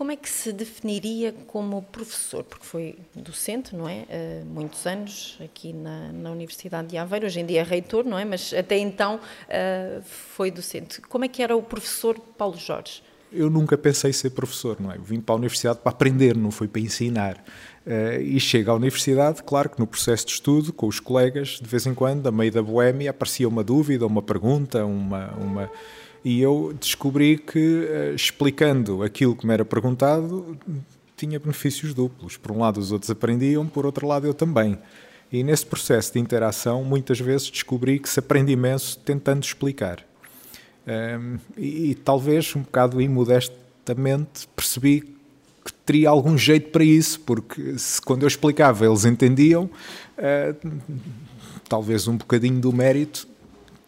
Como 0.00 0.10
é 0.10 0.16
que 0.16 0.28
se 0.28 0.52
definiria 0.52 1.30
como 1.46 1.82
professor? 1.82 2.42
Porque 2.42 2.64
foi 2.64 2.98
docente, 3.14 3.76
não 3.76 3.88
é? 3.88 4.06
Uh, 4.08 4.46
muitos 4.46 4.84
anos 4.86 5.38
aqui 5.44 5.72
na, 5.72 6.10
na, 6.10 6.30
Universidade 6.32 6.88
de 6.88 6.96
Aveiro, 6.96 7.26
hoje 7.26 7.38
em 7.38 7.46
dia 7.46 7.60
é 7.60 7.62
reitor, 7.62 8.04
não 8.04 8.18
é? 8.18 8.24
Mas 8.24 8.52
até 8.52 8.78
então 8.78 9.16
uh, 9.16 10.02
foi 10.02 10.50
docente. 10.50 11.00
Como 11.02 11.24
é 11.24 11.28
que 11.28 11.40
era 11.40 11.54
o 11.54 11.62
professor 11.62 12.18
Paulo 12.18 12.56
Jorge? 12.56 13.02
Eu 13.32 13.48
nunca 13.48 13.78
pensei 13.78 14.12
ser 14.12 14.30
professor, 14.30 14.76
não 14.80 14.90
é? 14.90 14.96
Eu 14.96 15.02
vim 15.02 15.20
para 15.20 15.34
a 15.34 15.38
universidade 15.38 15.78
para 15.78 15.92
aprender, 15.92 16.36
não 16.36 16.50
foi 16.50 16.66
para 16.66 16.80
ensinar. 16.80 17.36
Uh, 17.86 18.20
e 18.20 18.40
chego 18.40 18.70
à 18.70 18.74
universidade, 18.74 19.42
claro 19.42 19.70
que 19.70 19.78
no 19.78 19.86
processo 19.86 20.26
de 20.26 20.32
estudo, 20.32 20.72
com 20.72 20.86
os 20.86 21.00
colegas, 21.00 21.60
de 21.62 21.68
vez 21.68 21.86
em 21.86 21.94
quando, 21.94 22.26
a 22.26 22.32
meio 22.32 22.50
da 22.50 22.62
boémia, 22.62 23.10
aparecia 23.10 23.48
uma 23.48 23.62
dúvida, 23.62 24.06
uma 24.06 24.20
pergunta, 24.20 24.84
uma, 24.84 25.30
uma 25.34 25.70
e 26.24 26.40
eu 26.40 26.74
descobri 26.78 27.38
que, 27.38 27.86
eh, 27.88 28.12
explicando 28.14 29.02
aquilo 29.02 29.34
que 29.34 29.46
me 29.46 29.54
era 29.54 29.64
perguntado, 29.64 30.58
tinha 31.16 31.38
benefícios 31.38 31.94
duplos. 31.94 32.36
Por 32.36 32.52
um 32.52 32.58
lado, 32.58 32.78
os 32.78 32.92
outros 32.92 33.10
aprendiam, 33.10 33.66
por 33.66 33.86
outro 33.86 34.06
lado, 34.06 34.26
eu 34.26 34.34
também. 34.34 34.78
E 35.32 35.42
nesse 35.42 35.64
processo 35.64 36.12
de 36.12 36.18
interação, 36.18 36.84
muitas 36.84 37.18
vezes 37.20 37.50
descobri 37.50 37.98
que 37.98 38.08
se 38.08 38.18
aprende 38.18 38.52
imenso 38.52 38.98
tentando 38.98 39.42
explicar. 39.42 40.04
Um, 40.90 40.92
ehm, 40.92 41.38
e, 41.56 41.90
e, 41.90 41.94
talvez, 41.94 42.54
um 42.56 42.62
bocado 42.62 43.00
imodestamente, 43.00 44.48
percebi 44.56 45.02
que 45.64 45.72
teria 45.84 46.08
algum 46.08 46.36
jeito 46.36 46.70
para 46.70 46.82
isso, 46.82 47.20
porque 47.20 47.78
se 47.78 48.00
quando 48.02 48.22
eu 48.22 48.28
explicava 48.28 48.84
eles 48.84 49.04
entendiam, 49.04 49.64
uh, 50.18 50.70
talvez 51.68 52.08
um 52.08 52.16
bocadinho 52.16 52.60
do 52.60 52.72
mérito 52.72 53.28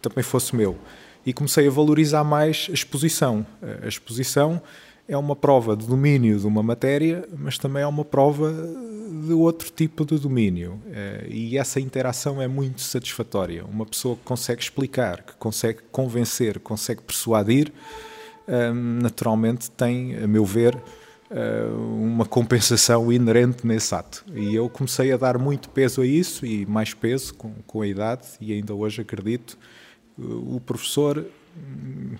também 0.01 0.23
fosse 0.23 0.55
meu 0.55 0.77
e 1.25 1.33
comecei 1.33 1.67
a 1.67 1.71
valorizar 1.71 2.23
mais 2.23 2.67
a 2.69 2.73
exposição. 2.73 3.45
A 3.81 3.87
exposição 3.87 4.61
é 5.07 5.17
uma 5.17 5.35
prova 5.35 5.75
de 5.75 5.87
domínio 5.87 6.39
de 6.39 6.45
uma 6.45 6.61
matéria, 6.61 7.27
mas 7.37 7.57
também 7.57 7.83
é 7.83 7.87
uma 7.87 8.05
prova 8.05 8.51
de 9.27 9.33
outro 9.33 9.71
tipo 9.71 10.05
de 10.05 10.17
domínio. 10.17 10.81
Eh, 10.91 11.27
e 11.29 11.57
essa 11.57 11.79
interação 11.79 12.41
é 12.41 12.47
muito 12.47 12.81
satisfatória. 12.81 13.65
Uma 13.65 13.85
pessoa 13.85 14.15
que 14.15 14.23
consegue 14.23 14.61
explicar, 14.61 15.23
que 15.23 15.33
consegue 15.35 15.79
convencer, 15.91 16.59
consegue 16.59 17.01
persuadir, 17.01 17.71
ehm, 18.47 19.01
naturalmente 19.01 19.71
tem, 19.71 20.15
a 20.17 20.27
meu 20.27 20.45
ver, 20.45 20.77
eh, 21.31 21.65
uma 21.97 22.25
compensação 22.25 23.11
inerente 23.11 23.65
nesse 23.65 23.95
ato. 23.95 24.23
E 24.35 24.53
eu 24.53 24.69
comecei 24.69 25.11
a 25.11 25.17
dar 25.17 25.37
muito 25.37 25.69
peso 25.69 26.01
a 26.01 26.05
isso 26.05 26.45
e 26.45 26.65
mais 26.65 26.93
peso 26.93 27.33
com, 27.33 27.81
a 27.81 27.87
idade, 27.87 28.27
e 28.39 28.53
ainda 28.53 28.73
hoje 28.73 29.01
acredito 29.01 29.57
o 30.17 30.61
professor 30.63 31.25
hum, 31.57 32.15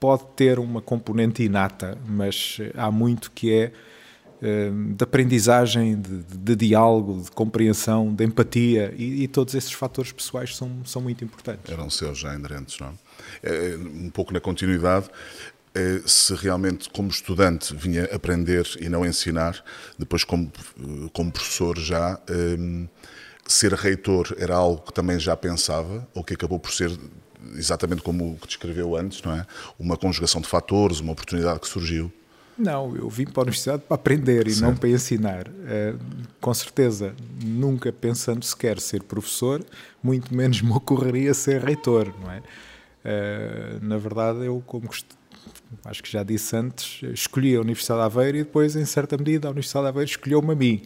pode 0.00 0.24
ter 0.34 0.58
uma 0.58 0.82
componente 0.82 1.42
inata, 1.42 1.96
mas 2.06 2.58
há 2.76 2.90
muito 2.90 3.30
que 3.30 3.52
é 3.52 3.72
de 4.40 5.02
aprendizagem, 5.02 6.00
de, 6.00 6.22
de, 6.22 6.56
diálogo, 6.56 7.22
de 7.22 7.30
compreensão, 7.30 8.14
de 8.14 8.24
empatia 8.24 8.94
e, 8.96 9.22
e, 9.22 9.28
todos 9.28 9.54
esses 9.54 9.72
fatores 9.72 10.12
pessoais 10.12 10.56
são, 10.56 10.84
são 10.84 11.00
muito 11.00 11.24
importantes. 11.24 11.70
Eram 11.70 11.88
seus 11.88 12.18
já 12.18 12.34
inerentes, 12.34 12.78
não 12.78 12.88
é? 12.88 12.92
é 13.42 13.76
um 13.76 14.10
pouco 14.10 14.32
na 14.32 14.40
continuidade, 14.40 15.08
é, 15.74 16.00
se 16.06 16.34
realmente 16.34 16.88
como 16.90 17.08
estudante 17.08 17.74
vinha 17.74 18.04
aprender 18.04 18.66
e 18.80 18.88
não 18.88 19.04
ensinar, 19.04 19.62
depois 19.98 20.24
como, 20.24 20.52
como 21.12 21.32
professor 21.32 21.78
já... 21.78 22.18
Hum, 22.30 22.88
ser 23.48 23.72
reitor 23.74 24.34
era 24.38 24.56
algo 24.56 24.82
que 24.82 24.92
também 24.92 25.18
já 25.18 25.36
pensava, 25.36 26.06
ou 26.14 26.24
que 26.24 26.34
acabou 26.34 26.58
por 26.58 26.72
ser 26.72 26.90
exatamente 27.54 28.02
como 28.02 28.32
o 28.32 28.36
que 28.36 28.46
descreveu 28.46 28.96
antes, 28.96 29.22
não 29.22 29.32
é? 29.32 29.46
Uma 29.78 29.96
conjugação 29.96 30.40
de 30.40 30.48
fatores, 30.48 31.00
uma 31.00 31.12
oportunidade 31.12 31.60
que 31.60 31.68
surgiu. 31.68 32.12
Não, 32.58 32.96
eu 32.96 33.08
vim 33.10 33.26
para 33.26 33.40
a 33.40 33.44
universidade 33.44 33.82
para 33.86 33.94
aprender 33.96 34.46
e 34.46 34.50
certo. 34.50 34.64
não 34.64 34.76
para 34.76 34.88
ensinar. 34.88 35.46
Uh, 35.48 35.98
com 36.40 36.54
certeza, 36.54 37.14
nunca 37.44 37.92
pensando 37.92 38.44
sequer 38.44 38.80
ser 38.80 39.02
professor, 39.02 39.64
muito 40.02 40.34
menos 40.34 40.62
me 40.62 40.72
ocorreria 40.72 41.34
ser 41.34 41.62
reitor, 41.62 42.12
não 42.20 42.30
é? 42.30 42.38
Uh, 42.38 43.84
na 43.84 43.98
verdade, 43.98 44.46
eu, 44.46 44.62
como 44.66 44.88
acho 45.84 46.02
que 46.02 46.10
já 46.10 46.22
disse 46.22 46.56
antes, 46.56 47.02
escolhi 47.12 47.54
a 47.56 47.60
Universidade 47.60 48.00
de 48.00 48.06
Aveiro 48.06 48.38
e 48.38 48.44
depois, 48.44 48.74
em 48.74 48.84
certa 48.84 49.16
medida, 49.18 49.48
a 49.48 49.50
Universidade 49.50 49.84
de 49.84 49.88
Aveiro 49.88 50.10
escolheu-me 50.10 50.52
a 50.52 50.56
mim. 50.56 50.82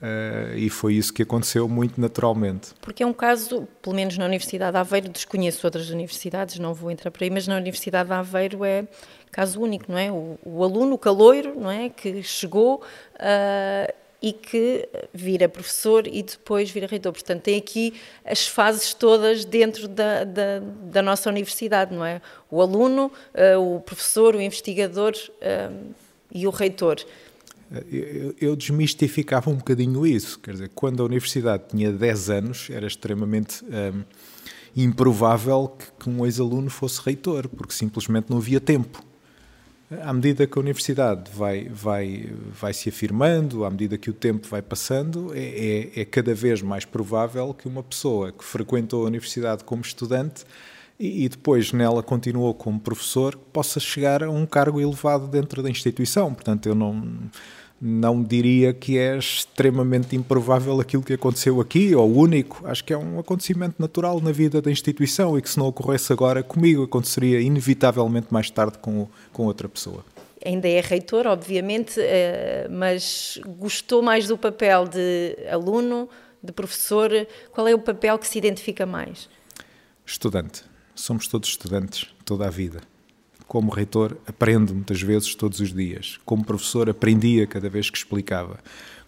Uh, 0.00 0.56
e 0.56 0.70
foi 0.70 0.94
isso 0.94 1.12
que 1.12 1.22
aconteceu 1.22 1.68
muito 1.68 2.00
naturalmente. 2.00 2.68
Porque 2.80 3.02
é 3.02 3.06
um 3.06 3.12
caso, 3.12 3.66
pelo 3.82 3.96
menos 3.96 4.16
na 4.16 4.26
Universidade 4.26 4.72
de 4.72 4.78
Aveiro, 4.78 5.08
desconheço 5.08 5.66
outras 5.66 5.90
universidades, 5.90 6.58
não 6.58 6.72
vou 6.72 6.90
entrar 6.90 7.10
por 7.10 7.22
aí, 7.22 7.30
mas 7.30 7.48
na 7.48 7.56
Universidade 7.56 8.08
de 8.08 8.14
Aveiro 8.14 8.64
é 8.64 8.86
caso 9.32 9.60
único, 9.60 9.90
não 9.90 9.98
é? 9.98 10.12
O, 10.12 10.38
o 10.44 10.62
aluno, 10.62 10.94
o 10.94 10.98
caloiro, 10.98 11.58
não 11.58 11.70
é? 11.70 11.88
Que 11.88 12.22
chegou 12.22 12.76
uh, 12.76 13.92
e 14.22 14.32
que 14.32 14.88
vira 15.12 15.48
professor 15.48 16.06
e 16.06 16.22
depois 16.22 16.70
vira 16.70 16.86
reitor. 16.86 17.12
Portanto, 17.12 17.42
tem 17.42 17.58
aqui 17.58 17.94
as 18.24 18.46
fases 18.46 18.94
todas 18.94 19.44
dentro 19.44 19.88
da, 19.88 20.22
da, 20.22 20.60
da 20.60 21.02
nossa 21.02 21.28
universidade, 21.28 21.92
não 21.92 22.04
é? 22.04 22.22
O 22.48 22.62
aluno, 22.62 23.10
uh, 23.34 23.76
o 23.76 23.80
professor, 23.80 24.36
o 24.36 24.40
investigador 24.40 25.14
e 26.30 26.46
o 26.46 26.50
reitor 26.50 27.04
eu, 27.90 28.34
eu 28.40 28.56
desmistificava 28.56 29.50
um 29.50 29.56
bocadinho 29.56 30.06
isso. 30.06 30.38
Quer 30.40 30.52
dizer, 30.52 30.70
quando 30.74 31.02
a 31.02 31.06
universidade 31.06 31.64
tinha 31.68 31.92
10 31.92 32.30
anos, 32.30 32.68
era 32.70 32.86
extremamente 32.86 33.64
um, 33.64 34.04
improvável 34.74 35.68
que, 35.78 36.04
que 36.04 36.10
um 36.10 36.24
ex-aluno 36.24 36.70
fosse 36.70 37.00
reitor, 37.04 37.48
porque 37.48 37.72
simplesmente 37.72 38.30
não 38.30 38.38
havia 38.38 38.60
tempo. 38.60 39.02
À 40.02 40.12
medida 40.12 40.46
que 40.46 40.58
a 40.58 40.60
universidade 40.60 41.30
vai, 41.32 41.66
vai, 41.70 42.30
vai 42.52 42.74
se 42.74 42.90
afirmando, 42.90 43.64
à 43.64 43.70
medida 43.70 43.96
que 43.96 44.10
o 44.10 44.12
tempo 44.12 44.46
vai 44.46 44.60
passando, 44.60 45.32
é, 45.34 45.40
é, 45.40 46.00
é 46.00 46.04
cada 46.04 46.34
vez 46.34 46.60
mais 46.60 46.84
provável 46.84 47.54
que 47.54 47.66
uma 47.66 47.82
pessoa 47.82 48.30
que 48.30 48.44
frequentou 48.44 49.04
a 49.04 49.06
universidade 49.06 49.64
como 49.64 49.80
estudante 49.80 50.44
e, 50.98 51.24
e 51.24 51.28
depois 51.28 51.72
nela 51.72 52.02
continuou 52.02 52.52
como 52.54 52.80
professor 52.80 53.36
possa 53.52 53.78
chegar 53.78 54.22
a 54.22 54.30
um 54.30 54.44
cargo 54.44 54.80
elevado 54.80 55.26
dentro 55.26 55.62
da 55.62 55.70
instituição. 55.70 56.34
Portanto, 56.34 56.68
eu 56.68 56.74
não 56.74 57.30
não 57.80 58.22
diria 58.22 58.72
que 58.72 58.98
é 58.98 59.16
extremamente 59.16 60.16
improvável 60.16 60.80
aquilo 60.80 61.02
que 61.02 61.12
aconteceu 61.12 61.60
aqui, 61.60 61.94
ou 61.94 62.12
único. 62.12 62.66
Acho 62.66 62.82
que 62.82 62.92
é 62.92 62.98
um 62.98 63.20
acontecimento 63.20 63.76
natural 63.78 64.20
na 64.20 64.32
vida 64.32 64.60
da 64.60 64.70
instituição 64.70 65.38
e 65.38 65.42
que 65.42 65.48
se 65.48 65.58
não 65.58 65.66
ocorresse 65.66 66.12
agora 66.12 66.42
comigo, 66.42 66.82
aconteceria 66.82 67.40
inevitavelmente 67.40 68.26
mais 68.30 68.50
tarde 68.50 68.78
com, 68.78 69.06
com 69.32 69.44
outra 69.44 69.68
pessoa. 69.68 70.04
Ainda 70.44 70.68
é 70.68 70.80
reitor, 70.80 71.26
obviamente, 71.26 72.00
eh, 72.00 72.66
mas 72.70 73.40
gostou 73.58 74.02
mais 74.02 74.26
do 74.26 74.36
papel 74.36 74.86
de 74.86 75.36
aluno, 75.50 76.08
de 76.42 76.52
professor? 76.52 77.10
Qual 77.52 77.66
é 77.66 77.74
o 77.74 77.78
papel 77.78 78.18
que 78.18 78.26
se 78.26 78.38
identifica 78.38 78.86
mais? 78.86 79.28
Estudante. 80.06 80.67
Somos 80.98 81.28
todos 81.28 81.48
estudantes 81.48 82.08
toda 82.24 82.48
a 82.48 82.50
vida. 82.50 82.80
Como 83.46 83.70
reitor, 83.70 84.18
aprendo 84.26 84.74
muitas 84.74 85.00
vezes 85.00 85.32
todos 85.32 85.60
os 85.60 85.72
dias. 85.72 86.18
Como 86.24 86.44
professor, 86.44 86.90
aprendia 86.90 87.46
cada 87.46 87.70
vez 87.70 87.88
que 87.88 87.96
explicava. 87.96 88.58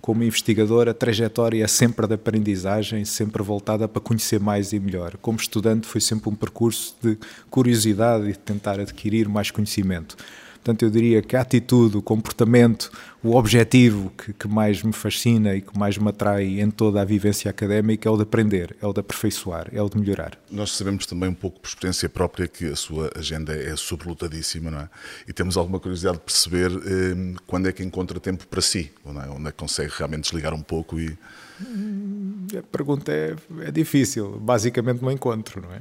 Como 0.01 0.23
investigador, 0.23 0.89
a 0.89 0.95
trajetória 0.95 1.65
é 1.65 1.67
sempre 1.67 2.07
de 2.07 2.15
aprendizagem, 2.15 3.05
sempre 3.05 3.43
voltada 3.43 3.89
para 3.89 4.01
conhecer 4.01 4.39
mais 4.39 4.73
e 4.73 4.79
melhor. 4.79 5.17
Como 5.17 5.37
estudante, 5.37 5.85
foi 5.85 6.01
sempre 6.01 6.31
um 6.31 6.35
percurso 6.35 6.95
de 7.03 7.19
curiosidade 7.51 8.27
e 8.27 8.33
de 8.33 8.39
tentar 8.39 8.79
adquirir 8.79 9.29
mais 9.29 9.51
conhecimento. 9.51 10.17
Portanto, 10.63 10.83
eu 10.83 10.91
diria 10.91 11.23
que 11.23 11.35
a 11.37 11.41
atitude, 11.41 11.97
o 11.97 12.03
comportamento, 12.03 12.93
o 13.23 13.35
objetivo 13.35 14.13
que, 14.17 14.31
que, 14.35 14.47
mais 14.47 14.83
me 14.83 14.93
fascina 14.93 15.55
e 15.55 15.63
que 15.63 15.77
mais 15.79 15.97
me 15.97 16.09
atrai 16.09 16.61
em 16.61 16.71
toda 16.71 17.01
a 17.01 17.05
vivência 17.05 17.51
académica 17.51 18.07
é 18.07 18.13
o 18.13 18.17
de 18.17 18.25
aprender, 18.25 18.77
é 18.81 18.87
o 18.87 18.93
de 18.93 19.01
aperfeiçoar, 19.01 19.69
é 19.73 19.81
o 19.81 19.89
de 19.89 19.99
melhorar. 19.99 20.39
Nós 20.51 20.73
sabemos 20.73 21.07
também 21.07 21.31
um 21.31 21.35
pouco 21.35 21.61
por 21.61 21.69
experiência 21.69 22.11
própria 22.11 22.47
que 22.47 22.67
a 22.67 22.77
sua 22.77 23.11
agenda 23.17 23.55
é 23.55 23.75
sobrelotadíssima, 23.75 24.71
não 24.71 24.81
é? 24.81 24.89
E 25.27 25.33
temos 25.33 25.57
alguma 25.57 25.81
curiosidade 25.81 26.19
de 26.19 26.25
perceber 26.25 26.71
eh, 26.71 27.41
quando 27.47 27.67
é 27.67 27.73
que 27.73 27.83
encontra 27.83 28.21
tempo 28.21 28.47
para 28.47 28.61
si, 28.61 28.93
não 29.03 29.23
é? 29.23 29.31
onde 29.31 29.49
é 29.49 29.53
que 29.53 29.59
consegue 29.59 29.91
realmente 29.97 30.25
desligar 30.25 30.53
um 30.53 30.63
pouco 30.63 31.01
e. 31.01 31.17
Hum, 31.59 32.47
a 32.59 32.63
pergunta 32.63 33.11
é, 33.11 33.35
é 33.63 33.71
difícil. 33.71 34.39
Basicamente, 34.39 35.03
não 35.03 35.11
encontro, 35.11 35.63
não 35.63 35.73
é? 35.73 35.81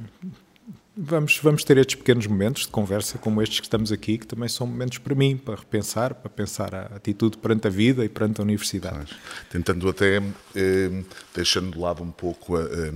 Vamos, 1.02 1.40
vamos 1.42 1.64
ter 1.64 1.78
estes 1.78 1.94
pequenos 1.94 2.26
momentos 2.26 2.64
de 2.64 2.68
conversa 2.68 3.16
como 3.16 3.40
estes 3.40 3.58
que 3.60 3.64
estamos 3.64 3.90
aqui, 3.90 4.18
que 4.18 4.26
também 4.26 4.50
são 4.50 4.66
momentos 4.66 4.98
para 4.98 5.14
mim, 5.14 5.34
para 5.34 5.54
repensar, 5.54 6.14
para 6.14 6.28
pensar 6.28 6.74
a 6.74 6.82
atitude 6.94 7.38
perante 7.38 7.66
a 7.68 7.70
vida 7.70 8.04
e 8.04 8.08
perante 8.08 8.38
a 8.38 8.44
universidade. 8.44 9.16
Tentando 9.48 9.88
até, 9.88 10.18
eh, 10.54 11.02
deixando 11.34 11.72
de 11.72 11.78
lado 11.78 12.02
um 12.02 12.10
pouco 12.10 12.54
a, 12.54 12.64
eh, 12.64 12.92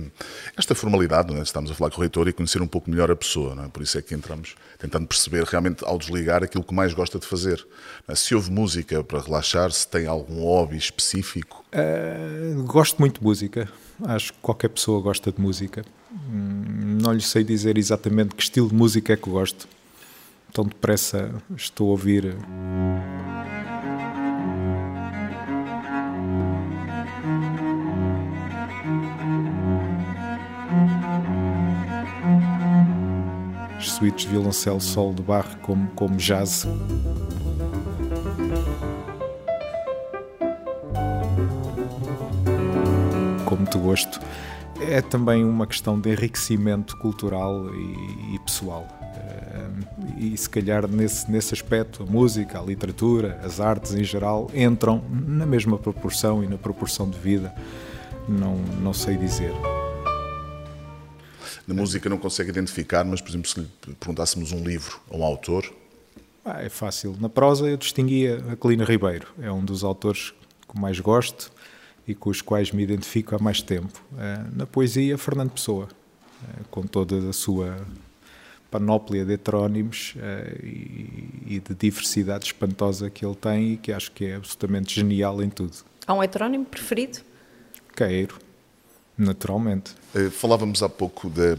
esta 0.55 0.75
formalidade, 0.75 1.33
é? 1.33 1.41
estamos 1.41 1.71
a 1.71 1.73
falar 1.73 1.89
com 1.89 1.97
o 1.97 2.01
reitor 2.01 2.27
e 2.27 2.33
conhecer 2.33 2.61
um 2.61 2.67
pouco 2.67 2.91
melhor 2.91 3.09
a 3.09 3.15
pessoa, 3.15 3.59
é? 3.65 3.67
por 3.69 3.81
isso 3.81 3.97
é 3.97 4.03
que 4.03 4.13
entramos 4.13 4.53
tentando 4.77 5.07
perceber 5.07 5.43
realmente 5.43 5.83
ao 5.83 5.97
desligar 5.97 6.43
aquilo 6.43 6.63
que 6.63 6.75
mais 6.75 6.93
gosta 6.93 7.17
de 7.17 7.25
fazer. 7.25 7.65
É? 8.07 8.13
Se 8.13 8.35
houve 8.35 8.51
música 8.51 9.03
para 9.03 9.19
relaxar, 9.19 9.71
se 9.71 9.87
tem 9.87 10.05
algum 10.05 10.43
hobby 10.43 10.77
específico? 10.77 11.65
Uh, 11.73 12.61
gosto 12.65 12.99
muito 12.99 13.19
de 13.19 13.25
música, 13.25 13.67
acho 14.03 14.31
que 14.31 14.39
qualquer 14.43 14.69
pessoa 14.69 15.01
gosta 15.01 15.31
de 15.31 15.41
música. 15.41 15.83
Não 16.23 17.11
lhe 17.11 17.21
sei 17.21 17.43
dizer 17.43 17.77
exatamente 17.77 18.35
que 18.35 18.41
estilo 18.41 18.69
de 18.69 18.75
música 18.75 19.13
é 19.13 19.17
que 19.17 19.29
gosto. 19.29 19.67
Tão 20.53 20.65
depressa 20.65 21.33
estou 21.55 21.87
a 21.87 21.91
ouvir. 21.91 22.35
As 33.77 33.91
suítes 33.91 34.25
violoncelo 34.25 34.79
solo 34.79 35.13
de 35.13 35.21
barro 35.21 35.57
como, 35.61 35.87
como 35.89 36.15
jazz. 36.15 36.65
Com 43.45 43.55
muito 43.57 43.77
gosto. 43.79 44.19
É 44.81 45.01
também 45.01 45.43
uma 45.43 45.65
questão 45.65 45.99
de 45.99 46.09
enriquecimento 46.11 46.97
cultural 46.97 47.73
e, 47.73 48.35
e 48.35 48.39
pessoal. 48.39 48.87
E 50.17 50.37
se 50.37 50.49
calhar 50.49 50.87
nesse, 50.87 51.29
nesse 51.29 51.53
aspecto, 51.53 52.03
a 52.03 52.05
música, 52.05 52.59
a 52.59 52.61
literatura, 52.61 53.39
as 53.43 53.59
artes 53.59 53.93
em 53.93 54.03
geral 54.03 54.49
entram 54.53 55.03
na 55.09 55.45
mesma 55.45 55.77
proporção 55.77 56.43
e 56.43 56.47
na 56.47 56.57
proporção 56.57 57.09
de 57.09 57.17
vida. 57.17 57.53
Não, 58.27 58.55
não 58.81 58.93
sei 58.93 59.17
dizer. 59.17 59.53
Na 61.67 61.73
música 61.73 62.09
não 62.09 62.17
consegue 62.17 62.49
identificar, 62.49 63.03
mas, 63.03 63.21
por 63.21 63.29
exemplo, 63.29 63.49
se 63.49 63.59
lhe 63.59 63.67
perguntássemos 63.99 64.51
um 64.51 64.63
livro 64.63 64.99
a 65.11 65.17
um 65.17 65.23
autor. 65.23 65.65
Ah, 66.43 66.61
é 66.61 66.69
fácil. 66.69 67.15
Na 67.19 67.29
prosa 67.29 67.67
eu 67.67 67.77
distinguia 67.77 68.43
a 68.51 68.55
Colina 68.55 68.85
Ribeiro. 68.85 69.27
É 69.41 69.51
um 69.51 69.63
dos 69.63 69.83
autores 69.83 70.33
que 70.67 70.79
mais 70.79 70.99
gosto 70.99 71.51
e 72.07 72.13
com 72.13 72.29
os 72.29 72.41
quais 72.41 72.71
me 72.71 72.83
identifico 72.83 73.35
há 73.35 73.39
mais 73.39 73.61
tempo. 73.61 74.01
Ah, 74.17 74.45
na 74.53 74.65
poesia, 74.65 75.17
Fernando 75.17 75.51
Pessoa, 75.51 75.87
ah, 76.43 76.61
com 76.69 76.83
toda 76.83 77.29
a 77.29 77.33
sua 77.33 77.77
panóplia 78.69 79.25
de 79.25 79.33
heterónimos 79.33 80.13
ah, 80.17 80.55
e 80.63 81.61
de 81.67 81.73
diversidade 81.73 82.45
espantosa 82.45 83.09
que 83.09 83.25
ele 83.25 83.35
tem 83.35 83.73
e 83.73 83.77
que 83.77 83.91
acho 83.91 84.11
que 84.11 84.25
é 84.25 84.35
absolutamente 84.35 84.93
genial 84.93 85.41
em 85.41 85.49
tudo. 85.49 85.77
Há 86.05 86.13
um 86.13 86.21
heterónimo 86.21 86.65
preferido? 86.65 87.19
Caeiro, 87.95 88.37
naturalmente. 89.17 89.95
Falávamos 90.31 90.83
há 90.83 90.89
pouco 90.89 91.29
de, 91.29 91.57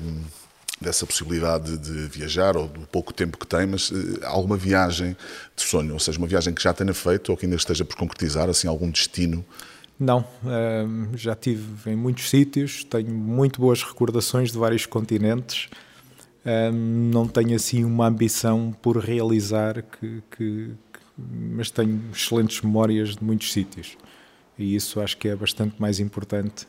dessa 0.80 1.04
possibilidade 1.04 1.76
de 1.78 2.06
viajar 2.06 2.56
ou 2.56 2.68
do 2.68 2.86
pouco 2.86 3.12
tempo 3.12 3.38
que 3.38 3.46
tem, 3.46 3.66
mas 3.66 3.90
alguma 4.22 4.56
viagem 4.56 5.16
de 5.56 5.62
sonho, 5.62 5.94
ou 5.94 5.98
seja, 5.98 6.18
uma 6.18 6.26
viagem 6.26 6.54
que 6.54 6.62
já 6.62 6.72
tenha 6.72 6.94
feito 6.94 7.30
ou 7.30 7.36
que 7.36 7.46
ainda 7.46 7.56
esteja 7.56 7.84
por 7.84 7.96
concretizar, 7.96 8.48
assim, 8.48 8.68
algum 8.68 8.88
destino 8.88 9.44
não, 9.98 10.20
uh, 10.20 11.16
já 11.16 11.34
tive 11.34 11.90
em 11.90 11.96
muitos 11.96 12.28
sítios, 12.28 12.84
tenho 12.84 13.10
muito 13.10 13.60
boas 13.60 13.82
recordações 13.82 14.52
de 14.52 14.58
vários 14.58 14.84
continentes. 14.84 15.70
Uh, 16.44 16.70
não 16.70 17.26
tenho 17.26 17.56
assim 17.56 17.82
uma 17.82 18.06
ambição 18.06 18.76
por 18.82 18.98
realizar, 18.98 19.82
que, 19.82 20.22
que, 20.36 20.70
mas 21.16 21.70
tenho 21.70 21.98
excelentes 22.14 22.60
memórias 22.60 23.16
de 23.16 23.24
muitos 23.24 23.50
sítios. 23.50 23.96
E 24.58 24.74
isso 24.74 25.00
acho 25.00 25.16
que 25.16 25.28
é 25.28 25.36
bastante 25.36 25.80
mais 25.80 25.98
importante, 25.98 26.66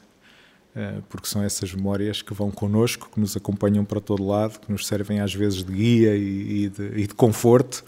uh, 0.74 1.04
porque 1.10 1.28
são 1.28 1.44
essas 1.44 1.74
memórias 1.74 2.22
que 2.22 2.34
vão 2.34 2.50
connosco, 2.50 3.10
que 3.14 3.20
nos 3.20 3.36
acompanham 3.36 3.84
para 3.84 4.00
todo 4.00 4.26
lado, 4.26 4.58
que 4.58 4.72
nos 4.72 4.88
servem 4.88 5.20
às 5.20 5.34
vezes 5.34 5.66
de 5.66 5.74
guia 5.74 6.16
e, 6.16 6.70
de, 6.70 7.02
e 7.02 7.08
de, 7.08 7.14
conforto, 7.14 7.84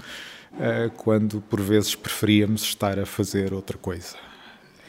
ah, 0.56 0.92
quando 0.98 1.42
por 1.42 1.62
vezes 1.62 1.96
preferíamos 1.96 2.64
estar 2.64 3.00
a 3.00 3.06
fazer 3.06 3.54
outra 3.54 3.78
coisa 3.78 4.29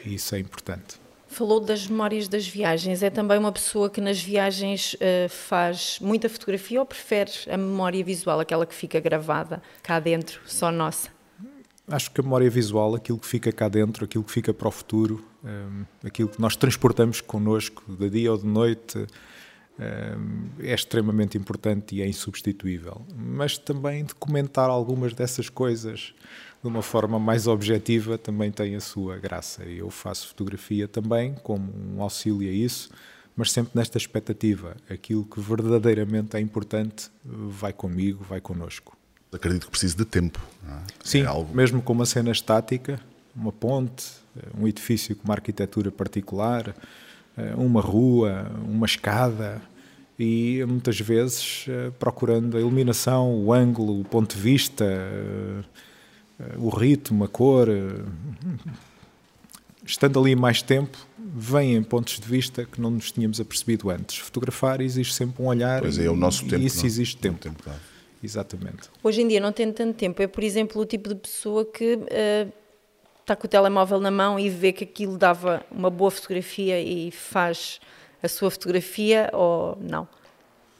e 0.05 0.15
isso 0.15 0.35
é 0.35 0.39
importante. 0.39 0.99
Falou 1.27 1.61
das 1.61 1.87
memórias 1.87 2.27
das 2.27 2.45
viagens. 2.45 3.01
É 3.01 3.09
também 3.09 3.37
uma 3.37 3.51
pessoa 3.51 3.89
que 3.89 4.01
nas 4.01 4.21
viagens 4.21 4.95
uh, 4.95 5.29
faz 5.29 5.97
muita 6.01 6.27
fotografia 6.27 6.79
ou 6.79 6.85
prefere 6.85 7.31
a 7.49 7.55
memória 7.55 8.03
visual, 8.03 8.39
aquela 8.39 8.65
que 8.65 8.75
fica 8.75 8.99
gravada 8.99 9.61
cá 9.81 9.99
dentro, 9.99 10.41
só 10.45 10.71
nossa? 10.71 11.09
Acho 11.87 12.11
que 12.11 12.19
a 12.19 12.23
memória 12.23 12.49
visual, 12.49 12.95
aquilo 12.95 13.17
que 13.17 13.27
fica 13.27 13.51
cá 13.51 13.67
dentro, 13.67 14.05
aquilo 14.05 14.23
que 14.23 14.31
fica 14.31 14.53
para 14.53 14.67
o 14.67 14.71
futuro, 14.71 15.25
um, 15.43 15.83
eh, 16.03 16.07
aquilo 16.07 16.29
que 16.29 16.39
nós 16.39 16.55
transportamos 16.55 17.19
connosco 17.19 17.83
de 17.87 18.09
dia 18.09 18.31
ou 18.31 18.37
de 18.37 18.45
noite, 18.45 19.07
é 20.59 20.73
extremamente 20.73 21.37
importante 21.37 21.95
e 21.95 22.01
é 22.01 22.07
insubstituível. 22.07 23.05
Mas 23.15 23.57
também 23.57 24.05
de 24.05 24.13
comentar 24.15 24.69
algumas 24.69 25.13
dessas 25.13 25.49
coisas 25.49 26.13
de 26.61 26.67
uma 26.67 26.83
forma 26.83 27.17
mais 27.19 27.47
objetiva 27.47 28.17
também 28.17 28.51
tem 28.51 28.75
a 28.75 28.79
sua 28.79 29.17
graça. 29.17 29.63
Eu 29.63 29.89
faço 29.89 30.27
fotografia 30.27 30.87
também 30.87 31.33
como 31.41 31.73
um 31.73 32.01
auxílio 32.01 32.47
a 32.47 32.53
isso, 32.53 32.91
mas 33.35 33.51
sempre 33.51 33.71
nesta 33.73 33.97
expectativa. 33.97 34.77
Aquilo 34.89 35.25
que 35.25 35.39
verdadeiramente 35.39 36.37
é 36.37 36.39
importante 36.39 37.09
vai 37.25 37.73
comigo, 37.73 38.23
vai 38.23 38.39
connosco. 38.39 38.95
Acredito 39.31 39.65
que 39.65 39.71
precise 39.71 39.95
de 39.95 40.05
tempo. 40.05 40.39
É? 40.67 40.77
Sim, 41.03 41.21
é 41.21 41.25
algo... 41.25 41.55
mesmo 41.55 41.81
com 41.81 41.93
uma 41.93 42.05
cena 42.05 42.31
estática, 42.31 42.99
uma 43.35 43.51
ponte, 43.51 44.05
um 44.55 44.67
edifício 44.67 45.15
com 45.15 45.23
uma 45.23 45.33
arquitetura 45.33 45.89
particular, 45.89 46.75
uma 47.57 47.81
rua, 47.81 48.51
uma 48.67 48.85
escada, 48.85 49.61
e 50.19 50.63
muitas 50.67 50.99
vezes 50.99 51.65
procurando 51.97 52.57
a 52.57 52.59
iluminação, 52.59 53.33
o 53.33 53.51
ângulo, 53.51 54.01
o 54.01 54.03
ponto 54.03 54.35
de 54.35 54.41
vista 54.41 54.85
o 56.57 56.69
ritmo, 56.69 57.23
a 57.23 57.27
cor. 57.27 57.69
Eh, 57.69 58.03
estando 59.85 60.19
ali 60.19 60.35
mais 60.35 60.61
tempo, 60.61 60.97
vêm 61.17 61.81
pontos 61.81 62.19
de 62.19 62.27
vista 62.27 62.65
que 62.65 62.79
não 62.79 62.91
nos 62.91 63.11
tínhamos 63.11 63.39
apercebido 63.39 63.89
antes. 63.89 64.17
Fotografar 64.17 64.81
exige 64.81 65.13
sempre 65.13 65.41
um 65.41 65.47
olhar 65.47 65.81
pois 65.81 65.97
é, 65.97 66.09
o 66.09 66.15
nosso 66.15 66.45
e 66.45 66.49
tempo, 66.49 66.63
isso 66.63 66.79
não? 66.79 66.85
exige 66.85 67.17
tempo. 67.17 67.39
tempo 67.39 67.63
claro. 67.63 67.79
Exatamente. 68.23 68.89
Hoje 69.03 69.21
em 69.21 69.27
dia 69.27 69.39
não 69.39 69.51
tem 69.51 69.71
tanto 69.73 69.95
tempo. 69.95 70.21
É, 70.21 70.27
por 70.27 70.43
exemplo, 70.43 70.79
o 70.79 70.85
tipo 70.85 71.09
de 71.09 71.15
pessoa 71.15 71.65
que 71.65 71.95
uh, 71.95 72.53
está 73.31 73.35
com 73.35 73.47
o 73.47 73.49
telemóvel 73.49 73.99
na 73.99 74.11
mão 74.11 74.37
e 74.37 74.49
vê 74.49 74.73
que 74.73 74.83
aquilo 74.83 75.17
dava 75.17 75.63
uma 75.71 75.89
boa 75.89 76.11
fotografia 76.11 76.81
e 76.81 77.11
faz 77.11 77.79
a 78.21 78.27
sua 78.27 78.51
fotografia 78.51 79.29
ou 79.31 79.77
não? 79.79 80.07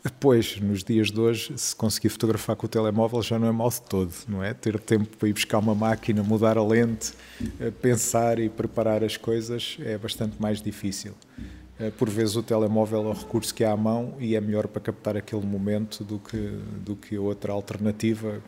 Depois, 0.04 0.60
nos 0.60 0.84
dias 0.84 1.12
de 1.12 1.20
hoje, 1.20 1.54
se 1.58 1.76
conseguir 1.76 2.10
fotografar 2.10 2.56
com 2.56 2.66
o 2.66 2.70
telemóvel 2.70 3.22
já 3.22 3.38
não 3.40 3.48
é 3.48 3.52
mal 3.52 3.70
de 3.70 3.82
todo, 3.84 4.12
não 4.28 4.44
é? 4.44 4.54
Ter 4.54 4.80
tempo 4.80 5.16
para 5.16 5.30
ir 5.30 5.34
buscar 5.34 5.60
uma 5.60 5.76
máquina, 5.76 6.24
mudar 6.24 6.58
a 6.58 6.64
lente, 6.64 7.14
eh, 7.60 7.72
pensar 7.72 8.40
e 8.40 8.50
preparar 8.50 9.04
as 9.04 9.16
coisas 9.16 9.78
é 9.80 9.98
bastante 9.98 10.42
mais 10.42 10.62
difícil. 10.62 11.14
Eh, 11.80 11.92
por 11.92 12.10
vezes 12.10 12.36
o 12.36 12.44
telemóvel 12.44 13.06
é 13.06 13.10
um 13.10 13.14
recurso 13.14 13.54
que 13.54 13.64
há 13.64 13.72
à 13.72 13.78
mão 13.78 14.16
e 14.20 14.36
é 14.36 14.42
melhor 14.42 14.68
para 14.68 14.82
captar 14.82 15.16
aquele 15.16 15.46
momento 15.46 16.04
do 16.04 16.20
que, 16.20 16.60
do 16.84 16.96
que 16.96 17.18
outra 17.18 17.54
alternativa 17.54 18.42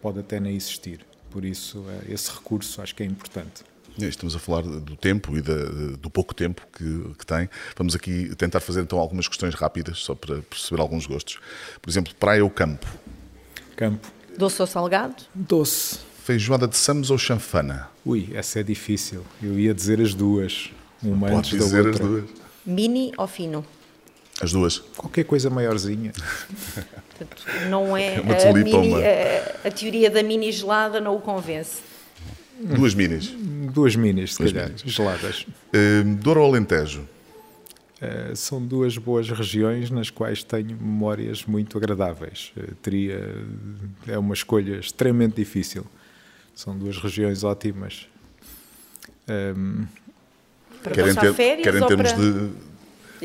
pode 0.00 0.20
até 0.20 0.38
nem 0.38 0.54
existir. 0.54 1.04
Por 1.34 1.44
isso, 1.44 1.84
eh, 1.88 2.12
esse 2.12 2.30
recurso 2.30 2.80
acho 2.80 2.94
que 2.94 3.02
é 3.02 3.06
importante. 3.06 3.64
Estamos 3.98 4.36
a 4.36 4.38
falar 4.38 4.62
do 4.62 4.94
tempo 4.94 5.36
e 5.36 5.42
do 5.42 6.08
pouco 6.08 6.32
tempo 6.32 6.62
que, 6.72 7.14
que, 7.18 7.26
tem. 7.26 7.50
Vamos 7.76 7.96
aqui 7.96 8.32
tentar 8.36 8.60
fazer 8.60 8.82
então 8.82 9.00
algumas 9.00 9.26
questões 9.26 9.52
rápidas, 9.52 9.98
só 9.98 10.14
para 10.14 10.42
perceber 10.42 10.80
alguns 10.80 11.06
gostos. 11.06 11.40
Por 11.82 11.90
exemplo, 11.90 12.14
praia 12.14 12.44
ou 12.44 12.48
campo? 12.48 12.86
Campo. 13.76 14.06
Doce 14.38 14.62
ou 14.62 14.66
salgado? 14.68 15.16
Doce. 15.34 15.98
Feijoada 16.22 16.68
de 16.68 16.76
Samos 16.76 17.10
ou 17.10 17.18
chanfana? 17.18 17.88
Ui, 18.04 18.30
essa 18.32 18.60
é 18.60 18.62
difícil. 18.62 19.24
Eu 19.42 19.58
ia 19.58 19.74
dizer 19.74 20.00
as 20.00 20.14
duas. 20.14 20.70
Uma 21.02 21.26
Pode 21.26 21.38
antes 21.38 21.50
dizer 21.50 21.82
da 21.82 21.88
outra. 21.90 22.04
as 22.04 22.10
duas. 22.10 22.30
Mini 22.64 23.12
ou 23.18 23.26
fino? 23.26 23.66
As 24.40 24.52
duas. 24.52 24.78
Qualquer 24.96 25.24
coisa 25.24 25.48
maiorzinha. 25.48 26.12
Portanto, 26.74 27.46
não 27.68 27.96
é, 27.96 28.16
É 28.16 28.20
uma 28.20 28.34
a, 28.34 28.52
mini, 28.52 28.94
a, 29.02 29.68
a 29.68 29.70
teoria 29.70 30.10
da 30.10 30.22
mini 30.22 30.50
gelada 30.50 31.00
não 31.00 31.16
o 31.16 31.20
convence. 31.20 31.82
Duas 32.60 32.94
minis. 32.94 33.28
Duas 33.72 33.96
minis, 33.96 34.32
se 34.34 34.38
Duas 34.38 34.52
calhar, 34.52 34.68
minis. 34.68 34.82
geladas. 34.84 35.46
Uh, 35.72 36.14
Douro 36.16 36.40
ou 36.42 36.48
Alentejo? 36.50 37.02
Uh, 38.02 38.34
são 38.36 38.60
duas 38.64 38.96
boas 38.98 39.28
regiões 39.30 39.90
nas 39.90 40.10
quais 40.10 40.42
tenho 40.42 40.76
memórias 40.76 41.44
muito 41.44 41.78
agradáveis. 41.78 42.52
Uh, 42.56 42.74
teria 42.76 43.20
é 44.06 44.18
uma 44.18 44.34
escolha 44.34 44.76
extremamente 44.78 45.36
difícil. 45.36 45.86
São 46.54 46.76
duas 46.76 46.96
regiões 46.98 47.42
ótimas. 47.44 48.06
Um, 49.28 49.86
Para 50.82 50.92
Querem 50.92 51.14
passar 51.14 51.28
ter, 51.28 51.34
férias 51.34 51.64
querem 51.64 51.82
ou 51.82 51.88
termos 51.88 52.12
para... 52.12 52.22
de. 52.22 52.50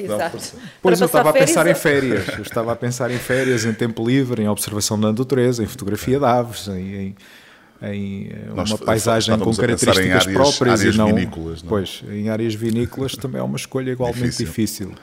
Exato. 0.04 0.38
Pois 0.82 1.00
eu 1.02 1.06
estava 1.06 1.30
a 1.30 1.34
pensar 1.34 1.68
em 1.68 1.76
férias 1.76 2.18
férias. 2.24 2.38
Eu 2.38 2.44
estava 2.44 2.72
a 2.72 2.76
pensar 2.76 3.12
em 3.12 3.18
férias, 3.18 3.66
em 3.66 3.74
tempo 3.74 4.06
livre, 4.08 4.42
em 4.44 4.48
observação 4.48 5.00
da 5.00 5.12
natureza, 5.12 5.64
em 5.64 5.68
fotografia 5.68 6.18
de 6.20 6.26
aves, 6.26 6.68
em, 6.68 6.74
em, 6.74 7.16
em 7.82 8.28
eh, 8.32 8.50
Nós 8.56 8.70
uma 8.72 8.78
paisagem 8.78 9.38
com 9.40 9.54
características 9.56 9.98
áreas- 9.98 10.26
próprias 10.34 10.80
áreas 10.82 10.96
e 10.96 10.98
não. 10.98 11.08
vinícolas, 11.08 11.62
não 11.64 11.68
é? 11.68 11.70
Pois, 11.70 12.04
em 12.10 12.30
áreas 12.30 12.54
vinícolas 12.56 13.16
também 13.16 13.40
é 13.40 13.44
uma 13.44 13.58
escolha 13.58 13.92
igualmente 13.92 14.22
Difícil. 14.24 14.46
difícil. 14.90 14.96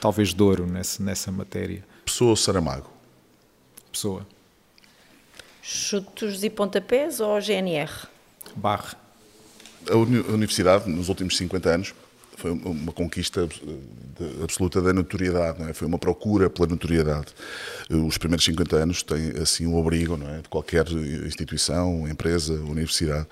Talvez 0.00 0.32
Douro 0.34 0.66
nessa, 0.66 1.02
nessa 1.02 1.30
matéria. 1.30 1.84
Pessoa 2.04 2.30
ou 2.30 2.36
Saramago? 2.36 2.90
Pessoa. 3.92 4.26
Chutos 5.62 6.42
e 6.42 6.50
pontapés 6.50 7.20
ou 7.20 7.40
GNR? 7.40 7.90
Barre. 8.56 8.96
A 9.90 9.96
uni- 9.96 10.24
a 10.28 10.32
universidade, 10.32 10.88
nos 10.90 11.08
últimos 11.08 11.36
50 11.36 11.68
anos, 11.70 11.94
foi 12.36 12.50
uma 12.50 12.92
conquista 12.92 13.48
absoluta 14.42 14.80
da 14.80 14.92
notoriedade, 14.92 15.62
é? 15.62 15.72
foi 15.72 15.86
uma 15.86 15.98
procura 15.98 16.48
pela 16.50 16.66
notoriedade. 16.66 17.28
Os 17.90 18.18
primeiros 18.18 18.44
50 18.44 18.76
anos 18.76 19.02
têm 19.02 19.30
assim 19.40 19.66
um 19.66 19.76
obrigo 19.76 20.18
é? 20.22 20.42
de 20.42 20.48
qualquer 20.48 20.86
instituição, 20.90 22.08
empresa, 22.08 22.54
universidade. 22.54 23.26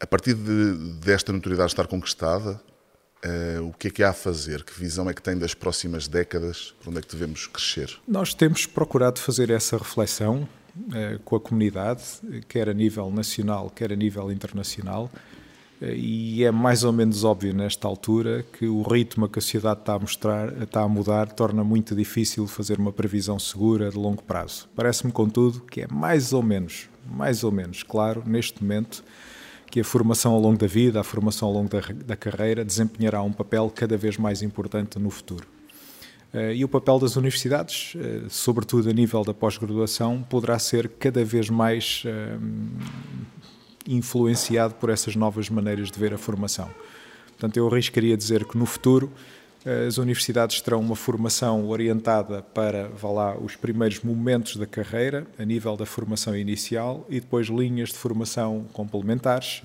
A 0.00 0.06
partir 0.06 0.34
de, 0.34 0.74
desta 1.00 1.32
notoriedade 1.32 1.70
estar 1.70 1.86
conquistada, 1.86 2.60
Uh, 3.24 3.68
o 3.68 3.72
que 3.72 3.88
é 3.88 3.90
que 3.90 4.02
há 4.02 4.10
a 4.10 4.12
fazer? 4.12 4.62
Que 4.62 4.78
visão 4.78 5.08
é 5.08 5.14
que 5.14 5.22
tem 5.22 5.38
das 5.38 5.54
próximas 5.54 6.06
décadas? 6.06 6.74
Para 6.78 6.90
onde 6.90 6.98
é 6.98 7.00
que 7.00 7.10
devemos 7.10 7.46
crescer? 7.46 7.98
Nós 8.06 8.34
temos 8.34 8.66
procurado 8.66 9.18
fazer 9.18 9.48
essa 9.48 9.78
reflexão 9.78 10.46
uh, 10.76 11.18
com 11.24 11.36
a 11.36 11.40
comunidade, 11.40 12.02
quer 12.46 12.68
a 12.68 12.74
nível 12.74 13.10
nacional, 13.10 13.70
quer 13.70 13.90
a 13.90 13.96
nível 13.96 14.30
internacional. 14.30 15.10
E 15.92 16.44
é 16.44 16.50
mais 16.50 16.84
ou 16.84 16.92
menos 16.92 17.24
óbvio 17.24 17.54
nesta 17.54 17.88
altura 17.88 18.44
que 18.58 18.66
o 18.66 18.82
ritmo 18.82 19.28
que 19.28 19.38
a 19.38 19.42
sociedade 19.42 19.80
está 19.80 19.94
a 19.94 19.98
mostrar, 19.98 20.62
está 20.62 20.82
a 20.82 20.88
mudar, 20.88 21.32
torna 21.32 21.64
muito 21.64 21.94
difícil 21.94 22.46
fazer 22.46 22.78
uma 22.78 22.92
previsão 22.92 23.38
segura 23.38 23.90
de 23.90 23.98
longo 23.98 24.22
prazo. 24.22 24.68
Parece-me, 24.74 25.12
contudo, 25.12 25.60
que 25.60 25.82
é 25.82 25.88
mais 25.88 26.32
ou 26.32 26.42
menos, 26.42 26.88
mais 27.10 27.44
ou 27.44 27.52
menos 27.52 27.82
claro 27.82 28.22
neste 28.26 28.62
momento 28.62 29.04
que 29.70 29.80
a 29.80 29.84
formação 29.84 30.32
ao 30.32 30.40
longo 30.40 30.56
da 30.56 30.68
vida, 30.68 31.00
a 31.00 31.04
formação 31.04 31.48
ao 31.48 31.54
longo 31.54 31.68
da, 31.68 31.80
da 32.06 32.16
carreira, 32.16 32.64
desempenhará 32.64 33.20
um 33.22 33.32
papel 33.32 33.70
cada 33.74 33.96
vez 33.96 34.16
mais 34.16 34.40
importante 34.40 34.98
no 35.00 35.10
futuro. 35.10 35.46
Uh, 36.32 36.52
e 36.52 36.64
o 36.64 36.68
papel 36.68 36.98
das 36.98 37.16
universidades, 37.16 37.94
uh, 37.94 38.28
sobretudo 38.28 38.88
a 38.88 38.92
nível 38.92 39.24
da 39.24 39.34
pós-graduação, 39.34 40.24
poderá 40.28 40.58
ser 40.58 40.88
cada 40.90 41.24
vez 41.24 41.50
mais 41.50 42.04
uh, 42.06 42.40
influenciado 43.86 44.74
por 44.74 44.90
essas 44.90 45.16
novas 45.16 45.48
maneiras 45.50 45.90
de 45.90 45.98
ver 45.98 46.14
a 46.14 46.18
formação. 46.18 46.70
Portanto, 47.28 47.56
eu 47.56 47.66
arriscaria 47.66 48.16
dizer 48.16 48.44
que 48.44 48.56
no 48.56 48.66
futuro 48.66 49.12
as 49.86 49.96
universidades 49.96 50.60
terão 50.60 50.80
uma 50.80 50.94
formação 50.94 51.68
orientada 51.70 52.42
para, 52.42 52.88
vá 52.88 53.10
lá, 53.10 53.38
os 53.38 53.56
primeiros 53.56 54.00
momentos 54.00 54.56
da 54.56 54.66
carreira, 54.66 55.26
a 55.38 55.44
nível 55.44 55.74
da 55.74 55.86
formação 55.86 56.36
inicial, 56.36 57.06
e 57.08 57.18
depois 57.18 57.46
linhas 57.46 57.88
de 57.88 57.94
formação 57.94 58.66
complementares, 58.74 59.62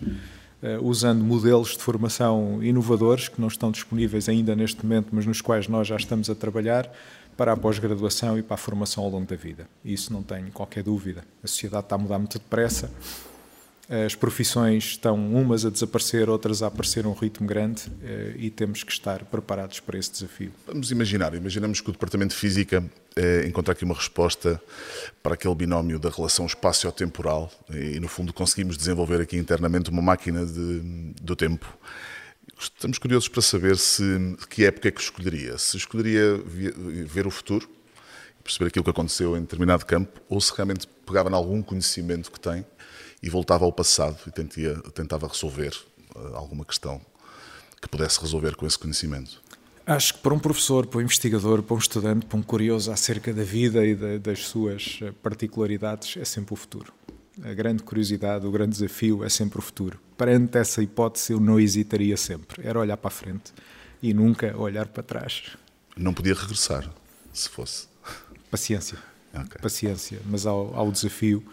eh, 0.64 0.80
usando 0.82 1.22
modelos 1.22 1.72
de 1.72 1.80
formação 1.80 2.64
inovadores 2.64 3.28
que 3.28 3.42
não 3.42 3.50
estão 3.50 3.72
disponíveis 3.72 4.30
ainda 4.30 4.56
neste 4.56 4.86
momento, 4.86 5.10
mas 5.12 5.26
nos 5.26 5.42
quais 5.42 5.68
nós 5.68 5.88
já 5.88 5.98
estamos 5.98 6.30
a 6.30 6.36
trabalhar 6.36 6.90
para 7.36 7.52
a 7.52 7.58
pós-graduação 7.58 8.38
e 8.38 8.44
para 8.44 8.56
a 8.56 8.58
formação 8.58 9.04
ao 9.04 9.10
longo 9.10 9.26
da 9.26 9.36
vida. 9.36 9.68
Isso 9.84 10.14
não 10.14 10.24
tenho 10.24 10.50
qualquer 10.52 10.84
dúvida. 10.84 11.26
A 11.44 11.48
sociedade 11.48 11.86
está 11.86 11.96
a 11.96 11.98
mudar 11.98 12.18
muito 12.18 12.38
depressa 12.40 12.90
as 13.90 14.14
profissões 14.14 14.84
estão 14.84 15.16
umas 15.16 15.66
a 15.66 15.70
desaparecer, 15.72 16.30
outras 16.30 16.62
a 16.62 16.68
aparecer 16.68 17.06
a 17.06 17.10
um 17.10 17.14
ritmo 17.14 17.48
grande 17.48 17.92
eh, 18.04 18.36
e 18.38 18.50
temos 18.52 18.84
que 18.84 18.92
estar 18.92 19.26
preparados 19.26 19.80
para 19.80 19.98
esse 19.98 20.12
desafio. 20.12 20.52
Vamos 20.68 20.92
imaginar, 20.92 21.34
imaginamos 21.34 21.82
que 21.82 21.90
o 21.90 21.92
Departamento 21.92 22.36
de 22.36 22.40
Física 22.40 22.84
eh, 23.16 23.48
encontra 23.48 23.74
aqui 23.74 23.84
uma 23.84 23.96
resposta 23.96 24.62
para 25.24 25.34
aquele 25.34 25.56
binómio 25.56 25.98
da 25.98 26.12
relação 26.12 26.46
espaço-temporal 26.46 27.52
e, 27.72 28.00
no 28.00 28.08
fundo, 28.08 28.32
conseguimos 28.32 28.78
desenvolver 28.78 29.22
aqui 29.22 29.38
internamente 29.38 29.90
uma 29.90 30.04
máquina 30.04 30.46
de, 30.46 30.82
do 31.20 31.36
tempo. 31.36 31.66
Estamos 32.60 33.00
curiosos 33.00 33.28
para 33.28 33.42
saber 33.42 33.76
se 33.76 34.04
que 34.52 34.66
época 34.66 34.90
é 34.90 34.92
que 34.92 35.02
escolheria. 35.02 35.58
Se 35.58 35.78
escolheria 35.78 36.40
ver 37.08 37.26
o 37.26 37.32
futuro, 37.32 37.68
perceber 38.44 38.68
aquilo 38.68 38.84
que 38.84 38.92
aconteceu 38.92 39.36
em 39.36 39.42
determinado 39.42 39.84
campo, 39.84 40.22
ou 40.30 40.40
se 40.40 40.54
realmente 40.56 40.88
pegava 41.08 41.30
em 41.32 41.34
algum 41.34 41.64
conhecimento 41.64 42.32
que 42.32 42.40
tem 42.40 42.64
e 43.22 43.30
voltava 43.30 43.66
ao 43.66 43.72
passado 43.72 44.18
e 44.28 44.32
tentia, 44.32 44.76
tentava 44.94 45.28
resolver 45.28 45.74
uh, 46.16 46.36
alguma 46.36 46.66
questão 46.66 47.02
que 47.82 47.88
pudesse 47.88 48.20
resolver 48.20 48.56
com 48.56 48.66
esse 48.66 48.78
conhecimento. 48.78 49.42
Acho 49.86 50.14
que 50.14 50.20
para 50.20 50.34
um 50.34 50.40
professor, 50.40 50.86
para 50.86 51.00
um 51.00 51.02
investigador, 51.02 51.64
para 51.64 51.76
um 51.76 51.80
estudante, 51.80 52.26
para 52.26 52.38
um 52.38 52.44
curioso 52.44 52.92
acerca 52.92 53.34
da 53.34 53.44
vida 53.44 53.84
e 53.86 54.20
das 54.20 54.46
suas 54.46 55.00
eh, 55.02 55.12
particularidades, 55.24 56.16
é 56.18 56.26
sempre 56.26 56.54
o 56.54 56.56
futuro. 56.56 56.94
A 57.44 57.54
grande 57.54 57.82
curiosidade, 57.82 58.46
o 58.46 58.52
grande 58.52 58.74
desafio 58.74 59.24
é 59.24 59.30
sempre 59.30 59.58
o 59.58 59.62
futuro. 59.64 60.00
Perante 60.16 60.60
essa 60.60 60.84
hipótese, 60.84 61.34
eu 61.34 61.40
não 61.40 61.60
hesitaria 61.60 62.16
sempre. 62.18 62.62
Era 62.68 62.80
olhar 62.80 62.98
para 62.98 63.08
a 63.08 63.12
frente 63.12 63.52
e 64.00 64.14
nunca 64.14 64.56
olhar 64.56 64.88
para 64.88 65.02
trás. 65.02 65.58
Não 65.98 66.14
podia 66.14 66.36
regressar, 66.36 66.88
se 67.34 67.50
fosse. 67.50 67.88
Paciência. 68.52 68.98
Okay. 69.32 69.62
Paciência. 69.62 70.20
Mas 70.26 70.48
ao, 70.48 70.76
ao 70.76 70.92
desafio 70.92 71.46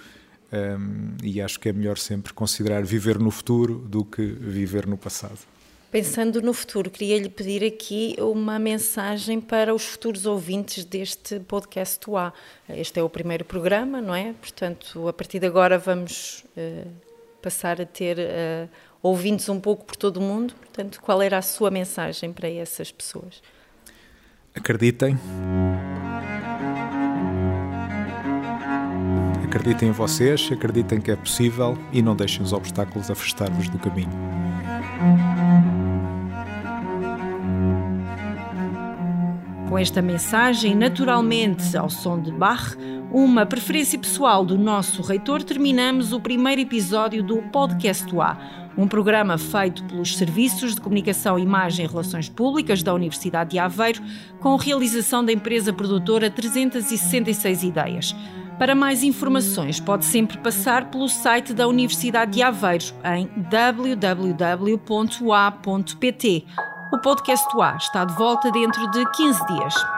um, 0.53 1.17
e 1.23 1.41
acho 1.41 1.59
que 1.59 1.69
é 1.69 1.73
melhor 1.73 1.99
sempre 1.99 2.33
considerar 2.33 2.85
viver 2.85 3.19
no 3.19 3.31
futuro 3.31 3.75
do 3.75 4.05
que 4.05 4.23
viver 4.23 4.87
no 4.87 4.97
passado. 4.97 5.39
Pensando 5.91 6.43
no 6.43 6.53
futuro, 6.53 6.91
queria 6.91 7.19
lhe 7.19 7.29
pedir 7.29 7.65
aqui 7.65 8.17
uma 8.19 8.59
mensagem 8.59 9.41
para 9.41 9.75
os 9.75 9.85
futuros 9.85 10.27
ouvintes 10.27 10.85
deste 10.85 11.41
podcast 11.41 11.99
UA. 12.09 12.33
Este 12.69 13.01
é 13.01 13.03
o 13.03 13.09
primeiro 13.09 13.45
programa, 13.45 14.01
não 14.01 14.15
é? 14.15 14.35
Portanto, 14.35 15.09
a 15.09 15.13
partir 15.13 15.39
de 15.39 15.47
agora 15.47 15.79
vamos 15.79 16.45
uh, 16.57 16.91
passar 17.41 17.81
a 17.81 17.87
ter 17.87 18.19
uh, 18.19 18.69
ouvintes 19.01 19.49
um 19.49 19.61
pouco 19.61 19.85
por 19.85 19.97
todo 19.97 20.19
o 20.19 20.21
mundo. 20.21 20.55
Portanto, 20.55 21.01
qual 21.01 21.23
era 21.23 21.39
a 21.39 21.43
sua 21.43 21.71
mensagem 21.71 22.33
para 22.33 22.51
essas 22.51 22.91
pessoas? 22.91 23.41
Acreditem. 24.55 25.17
Acreditem 29.57 29.89
em 29.89 29.93
vocês, 29.93 30.51
acreditem 30.53 31.01
que 31.01 31.11
é 31.11 31.17
possível 31.17 31.79
e 31.91 32.03
não 32.03 32.15
deixem 32.15 32.43
os 32.43 32.53
obstáculos 32.53 33.11
afastar-vos 33.11 33.71
do 33.71 33.79
caminho. 33.79 34.11
Com 39.67 39.79
esta 39.79 40.03
mensagem, 40.03 40.75
naturalmente 40.75 41.75
ao 41.75 41.89
som 41.89 42.21
de 42.21 42.31
Bach, 42.33 42.77
uma 43.11 43.47
preferência 43.47 43.99
pessoal 43.99 44.45
do 44.45 44.59
nosso 44.59 45.01
reitor, 45.01 45.43
terminamos 45.43 46.13
o 46.13 46.21
primeiro 46.21 46.61
episódio 46.61 47.23
do 47.23 47.39
Podcast 47.51 48.15
A, 48.21 48.37
um 48.77 48.87
programa 48.87 49.39
feito 49.39 49.83
pelos 49.85 50.19
Serviços 50.19 50.75
de 50.75 50.83
Comunicação, 50.83 51.39
Imagem 51.39 51.87
e 51.87 51.89
Relações 51.89 52.29
Públicas 52.29 52.83
da 52.83 52.93
Universidade 52.93 53.53
de 53.53 53.59
Aveiro, 53.59 54.03
com 54.39 54.55
realização 54.57 55.25
da 55.25 55.33
empresa 55.33 55.73
produtora 55.73 56.31
366 56.31 57.63
Ideias. 57.63 58.15
Para 58.59 58.75
mais 58.75 59.03
informações, 59.03 59.79
pode 59.79 60.07
sempre 60.07 60.39
passar 60.39 60.91
pelo 60.91 61.09
site 61.09 61.53
da 61.53 61.69
Universidade 61.69 62.33
de 62.33 62.43
Aveiro 62.43 62.87
em 63.05 63.29
www.ua.pt. 63.37 64.07
O 66.93 66.99
podcast 66.99 67.47
UA 67.55 67.77
está 67.77 68.05
de 68.07 68.15
volta 68.15 68.51
dentro 68.51 68.91
de 68.91 69.05
15 69.13 69.47
dias. 69.47 69.96